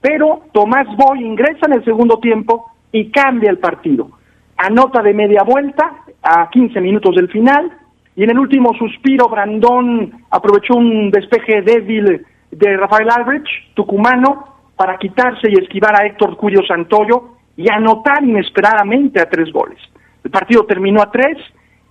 [0.00, 4.18] pero Tomás Boy ingresa en el segundo tiempo y cambia el partido.
[4.62, 7.72] Anota de media vuelta a 15 minutos del final
[8.14, 14.98] y en el último suspiro Brandón aprovechó un despeje débil de Rafael Aldrich, tucumano, para
[14.98, 19.78] quitarse y esquivar a Héctor Curio Santoyo y anotar inesperadamente a tres goles.
[20.22, 21.38] El partido terminó a tres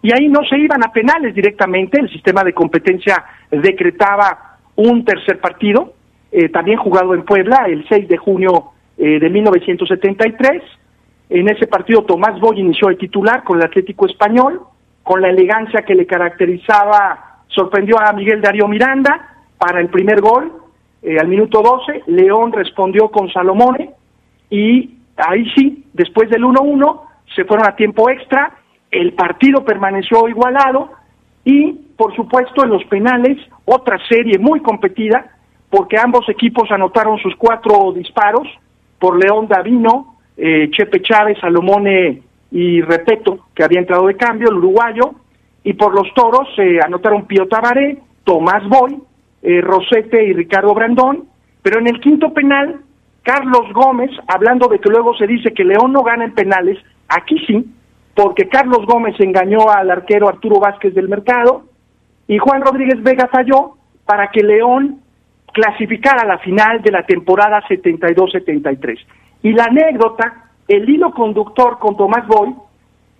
[0.03, 5.39] y ahí no se iban a penales directamente, el sistema de competencia decretaba un tercer
[5.39, 5.93] partido,
[6.31, 10.61] eh, también jugado en Puebla el 6 de junio eh, de 1973.
[11.29, 14.61] En ese partido Tomás Boy inició el titular con el Atlético Español,
[15.03, 20.51] con la elegancia que le caracterizaba, sorprendió a Miguel Darío Miranda para el primer gol,
[21.01, 23.91] eh, al minuto 12, León respondió con Salomone
[24.49, 27.01] y ahí sí, después del 1-1,
[27.35, 28.57] se fueron a tiempo extra.
[28.91, 30.91] El partido permaneció igualado
[31.45, 35.25] y, por supuesto, en los penales, otra serie muy competida,
[35.69, 38.47] porque ambos equipos anotaron sus cuatro disparos,
[38.97, 42.21] por León Davino, eh, Chepe Chávez, Salomone
[42.51, 45.15] y Repeto, que había entrado de cambio, el uruguayo,
[45.63, 48.97] y por los toros se anotaron Pío Tabaré, Tomás Boy,
[49.41, 51.25] eh, Rosete y Ricardo Brandón,
[51.61, 52.79] pero en el quinto penal,
[53.23, 56.77] Carlos Gómez, hablando de que luego se dice que León no gana en penales,
[57.09, 57.65] aquí sí,
[58.15, 61.63] porque Carlos Gómez engañó al arquero Arturo Vázquez del Mercado
[62.27, 63.75] y Juan Rodríguez Vega falló
[64.05, 65.01] para que León
[65.53, 68.97] clasificara a la final de la temporada 72-73.
[69.41, 72.55] Y la anécdota, el hilo conductor con Tomás Boy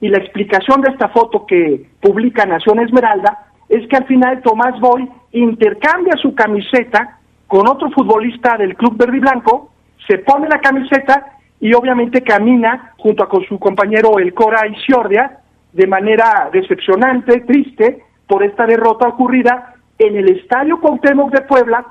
[0.02, 4.80] y la explicación de esta foto que publica Nación Esmeralda es que al final Tomás
[4.80, 9.72] Boy intercambia su camiseta con otro futbolista del Club Verde y Blanco,
[10.08, 15.40] se pone la camiseta y obviamente camina junto a con su compañero el Cora Isiordia
[15.74, 21.86] de manera decepcionante, triste, por esta derrota ocurrida en el Estadio Cuauhtémoc de Puebla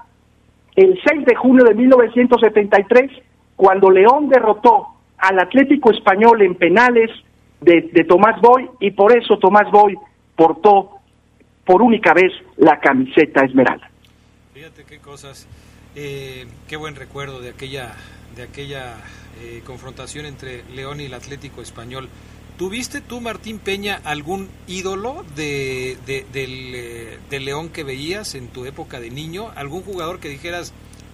[0.76, 3.10] el 6 de junio de 1973,
[3.58, 4.86] cuando León derrotó
[5.18, 7.10] al Atlético Español en penales
[7.60, 9.98] de, de Tomás Boy y por eso Tomás Boy
[10.36, 10.90] portó
[11.64, 13.90] por única vez la camiseta esmeralda.
[14.54, 15.48] Fíjate qué cosas,
[15.96, 17.96] eh, qué buen recuerdo de aquella,
[18.36, 18.94] de aquella
[19.42, 22.08] eh, confrontación entre León y el Atlético Español.
[22.58, 29.00] ¿Tuviste tú, Martín Peña, algún ídolo de, del, eh, León que veías en tu época
[29.00, 29.50] de niño?
[29.56, 30.72] ¿Algún jugador que dijeras,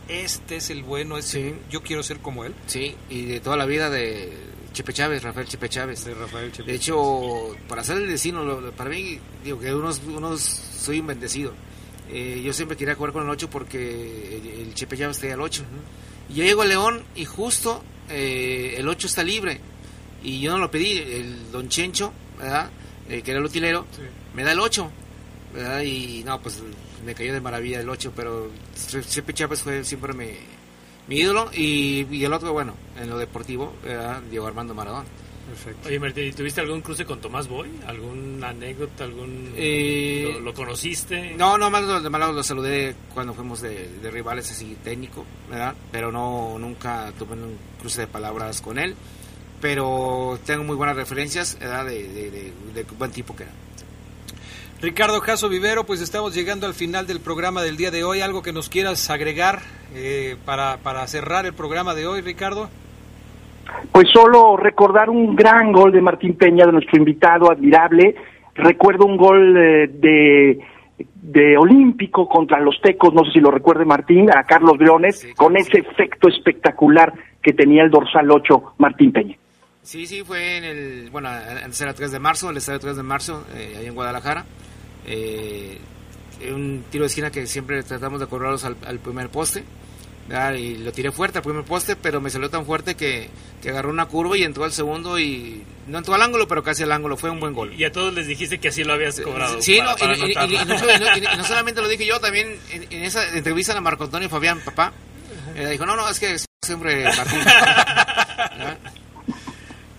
[0.09, 2.55] este es el bueno, ese, yo quiero ser como él?
[2.67, 4.33] Sí, y de toda la vida de
[4.73, 6.05] Chepe Chávez, Rafael Chepe Chávez.
[6.05, 8.45] De, Rafael Chepe de hecho, para ser el vecino,
[8.77, 11.53] para mí, digo que unos, unos soy un bendecido.
[12.11, 15.63] Eh, yo siempre quería jugar con el 8 porque el, Chepe Chávez tenía el 8.
[16.31, 19.61] Y yo llego a León y justo eh, el 8 está libre.
[20.23, 22.71] Y yo no lo pedí, el don Chencho, ¿verdad?
[23.09, 23.87] Eh, que era el utilero,
[24.35, 24.91] me da el 8,
[25.55, 25.83] ¿verdad?
[25.83, 26.63] Y no, pues
[27.05, 28.51] me cayó de maravilla el 8, pero
[29.09, 30.31] Chepe Chávez fue siempre mi,
[31.09, 31.51] mi ídolo.
[31.53, 34.23] Y, y, el otro, bueno, en lo deportivo, ¿verdad?
[34.31, 35.05] Diego Armando Maradón.
[35.47, 35.89] Perfecto.
[35.89, 37.69] Oye, Martín, ¿tuviste algún cruce con Tomás Boy?
[37.87, 39.05] ¿Alguna anécdota?
[39.05, 41.35] algún eh, ¿lo, conociste?
[41.37, 45.75] No, no, más de malo lo saludé cuando fuimos de, rivales así técnico, ¿verdad?
[45.93, 48.95] Pero no, nunca tuve un cruce de palabras con él.
[49.61, 51.87] Pero tengo muy buenas referencias, ¿verdad?
[51.87, 53.53] De, de, buen tipo que era.
[54.85, 58.20] Ricardo Caso Vivero, pues estamos llegando al final del programa del día de hoy.
[58.20, 59.61] ¿Algo que nos quieras agregar
[59.95, 62.68] eh, para, para cerrar el programa de hoy, Ricardo?
[63.91, 68.14] Pues solo recordar un gran gol de Martín Peña, de nuestro invitado admirable.
[68.57, 70.59] Recuerdo un gol eh, de,
[70.99, 75.57] de Olímpico contra los Tecos, no sé si lo recuerde Martín, a Carlos Briones, con
[75.57, 77.11] ese efecto espectacular
[77.41, 79.39] que tenía el dorsal 8 Martín Peña.
[79.80, 83.47] Sí, sí, fue en el, bueno, era 3 de marzo, el estadio 3 de marzo,
[83.55, 84.45] eh, ahí en Guadalajara.
[85.07, 85.79] Eh,
[86.53, 89.65] un tiro de esquina que siempre tratamos de cobrarlos al, primer poste.
[90.57, 93.29] Y lo tiré fuerte al primer poste, pero me salió tan fuerte que,
[93.63, 96.83] que, agarró una curva y entró al segundo y no entró al ángulo, pero casi
[96.83, 97.19] al ángulo.
[97.19, 97.75] Fue un buen gol.
[97.75, 99.61] Y a todos les dijiste que así lo habías cobrado.
[99.61, 104.61] Sí, y, no, solamente lo dije yo, también en, esa entrevista a Marco Antonio Fabián,
[104.65, 104.93] papá,
[105.57, 107.05] eh, dijo, no, no, es que siempre.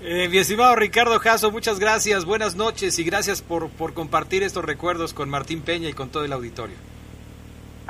[0.08, 4.64] Eh, mi estimado Ricardo Jasso, muchas gracias, buenas noches y gracias por, por compartir estos
[4.64, 6.76] recuerdos con Martín Peña y con todo el auditorio.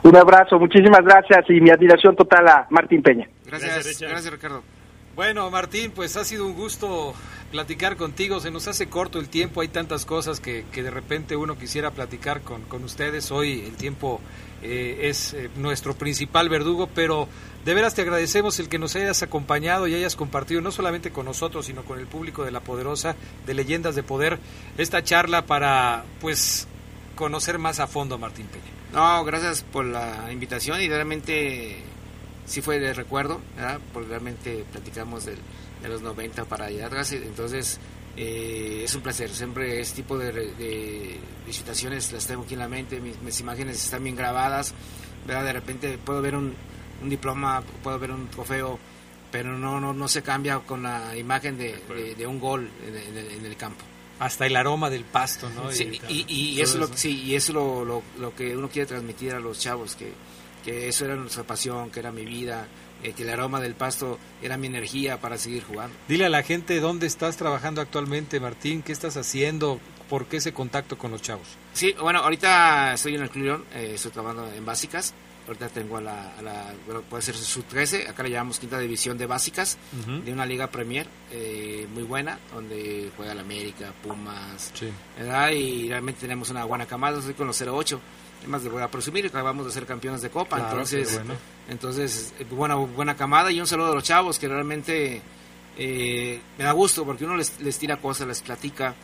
[0.01, 3.27] Un abrazo, muchísimas gracias y mi admiración total a Martín Peña.
[3.45, 4.63] Gracias, gracias, Ricardo.
[5.15, 7.13] Bueno, Martín, pues ha sido un gusto
[7.49, 8.41] platicar contigo.
[8.41, 11.91] Se nos hace corto el tiempo, hay tantas cosas que, que de repente uno quisiera
[11.91, 13.31] platicar con, con ustedes.
[13.31, 14.19] Hoy el tiempo
[14.61, 17.29] eh, es eh, nuestro principal verdugo, pero
[17.63, 21.25] de veras te agradecemos el que nos hayas acompañado y hayas compartido no solamente con
[21.25, 24.37] nosotros, sino con el público de La Poderosa, de Leyendas de Poder,
[24.77, 26.67] esta charla para, pues,
[27.15, 28.65] conocer más a fondo a Martín Peña.
[28.91, 31.94] No, gracias por la invitación y realmente
[32.45, 33.41] sí fue de recuerdo,
[33.93, 35.37] porque realmente platicamos de
[35.87, 37.79] los 90 para allá atrás, entonces
[38.17, 41.19] eh, es un placer, siempre este tipo de, de,
[41.51, 44.73] situaciones las tengo aquí en la mente, mis, imágenes están bien grabadas,
[45.27, 45.43] ¿verdad?
[45.43, 46.53] de repente puedo ver un,
[47.01, 48.79] un, diploma, puedo ver un trofeo,
[49.31, 51.75] pero no, no, no se cambia con la imagen de,
[52.17, 53.83] de, un gol en, el, campo.
[54.19, 55.69] Hasta el aroma del pasto, ¿no?
[55.73, 59.33] Sí, y, y, eso, lo, sí, y eso lo, lo, lo, que uno quiere transmitir
[59.33, 60.13] a los chavos, que,
[60.65, 62.65] que eso era nuestra pasión, que era mi vida,
[63.03, 65.95] eh, que el aroma del pasto era mi energía para seguir jugando.
[66.07, 70.53] Dile a la gente dónde estás trabajando actualmente, Martín, qué estás haciendo, por qué ese
[70.53, 71.47] contacto con los chavos.
[71.73, 75.13] Sí, bueno, ahorita estoy en el Club eh, estoy trabajando en básicas.
[75.47, 76.73] Ahorita tengo a la,
[77.07, 79.77] puede ser su 13, acá le llamamos quinta división de básicas,
[80.23, 84.73] de una liga Premier eh, muy buena, donde juega la América, Pumas,
[85.15, 85.51] ¿verdad?
[85.51, 88.01] y realmente tenemos una buena camada, estoy con los 08
[88.47, 91.19] más les voy a presumir, acabamos de ser campeones de Copa, entonces,
[91.69, 95.21] entonces eh, buena, buena camada y un saludo a los chavos que realmente
[95.77, 98.95] eh, me da gusto porque uno les, les tira cosas, les platica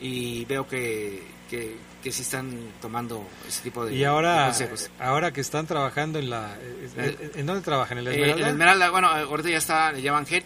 [0.00, 4.52] y veo que, que, que sí están tomando ese tipo de Y ahora,
[4.98, 6.56] ahora que están trabajando en la...
[6.96, 7.98] Eh, ¿En dónde trabajan?
[7.98, 8.42] ¿En la Esmeralda?
[8.42, 10.44] en Esmeralda, bueno, ahorita ya está, le llaman GET,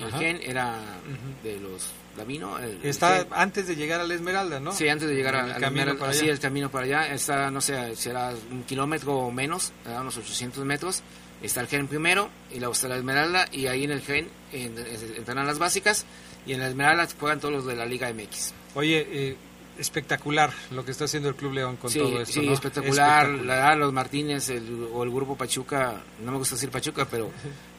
[0.00, 0.78] el GEN era
[1.42, 2.58] de los Davino.
[2.82, 4.72] está antes de llegar a la Esmeralda, ¿no?
[4.72, 6.30] Sí, antes de llegar al camino para allá.
[6.30, 7.14] el camino para allá.
[7.14, 11.02] Está, no sé, será un kilómetro o menos, unos 800 metros.
[11.42, 15.44] Está el gen primero y luego está la Esmeralda y ahí en el gen entran
[15.44, 16.06] las básicas
[16.46, 18.52] y en la Esmeralda juegan todos los de la Liga MX.
[18.74, 19.36] Oye, eh,
[19.78, 22.40] espectacular lo que está haciendo el Club León con todo esto.
[22.40, 23.28] Sí, espectacular.
[23.28, 24.50] La, los Martínez
[24.92, 27.30] o el grupo Pachuca, no me gusta decir Pachuca, pero,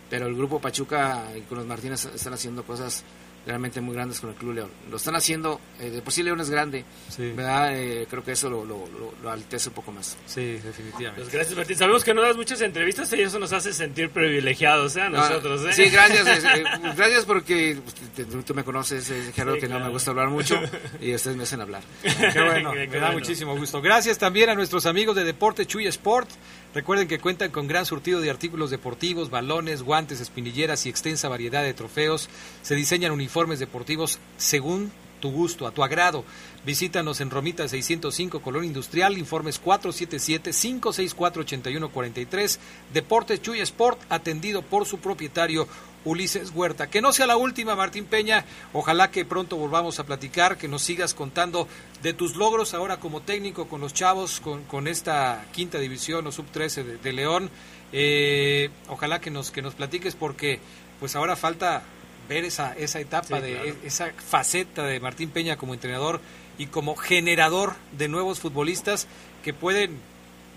[0.10, 3.04] pero el grupo Pachuca y con los Martínez están haciendo cosas
[3.46, 4.70] realmente muy grandes con el Club León.
[4.90, 6.86] Lo están haciendo, eh, de por sí León es grande,
[7.18, 7.78] ¿verdad?
[7.78, 8.86] Eh, creo que eso lo, lo,
[9.22, 10.18] lo, alteza un poco más.
[10.26, 11.22] Sí, definitivamente.
[11.22, 11.78] Pues gracias, Martín.
[11.78, 15.02] Sabemos que no das muchas entrevistas y eso nos hace sentir privilegiados, ¿eh?
[15.02, 15.74] A nosotros, ¿eh?
[15.74, 16.26] Sí, gracias.
[16.96, 17.78] gracias porque
[18.16, 20.60] pues, tú me conoces, Gerardo, que no me gusta hablar mucho
[21.02, 21.84] y ustedes me hacen hablar.
[22.02, 23.82] Qué bueno, me da muchísimo gusto.
[23.82, 26.30] Gracias también a nuestros amigos de Deporte Chuy Sport.
[26.74, 31.62] Recuerden que cuentan con gran surtido de artículos deportivos, balones, guantes, espinilleras y extensa variedad
[31.62, 32.30] de trofeos.
[32.64, 36.26] Se diseñan uniformes deportivos según tu gusto, a tu agrado.
[36.66, 42.58] Visítanos en Romita 605, Colón Industrial, informes 477-564-8143.
[42.92, 45.68] Deportes Chuy Sport, atendido por su propietario
[46.06, 46.90] Ulises Huerta.
[46.90, 48.46] Que no sea la última, Martín Peña.
[48.74, 51.68] Ojalá que pronto volvamos a platicar, que nos sigas contando
[52.02, 56.32] de tus logros ahora como técnico con los chavos, con, con esta quinta división o
[56.32, 57.50] sub 13 de, León.
[57.92, 60.60] Eh, ojalá que nos, que nos platiques porque
[61.00, 61.84] pues ahora falta
[62.28, 66.22] ver esa, esa etapa, de esa faceta de Martín Peña como entrenador
[66.58, 69.08] y como generador de nuevos futbolistas
[69.44, 70.00] que pueden,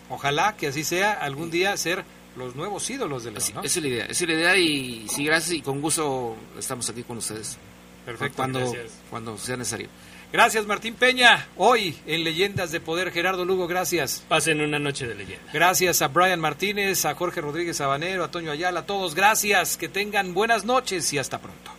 [0.08, 2.04] ojalá que así sea, algún día ser
[2.36, 5.24] los nuevos ídolos de la Esa es la idea, esa es la idea y sí,
[5.24, 7.58] gracias y con gusto estamos aquí con ustedes.
[8.04, 8.36] Perfecto.
[8.36, 8.72] Cuando,
[9.10, 9.88] cuando sea necesario.
[10.32, 11.48] Gracias Martín Peña.
[11.56, 14.22] Hoy en Leyendas de Poder, Gerardo Lugo, gracias.
[14.28, 15.50] Pasen una noche de leyenda.
[15.52, 19.14] Gracias a Brian Martínez, a Jorge Rodríguez Sabanero, a Toño Ayala, a todos.
[19.14, 21.70] Gracias, que tengan buenas noches y hasta pronto.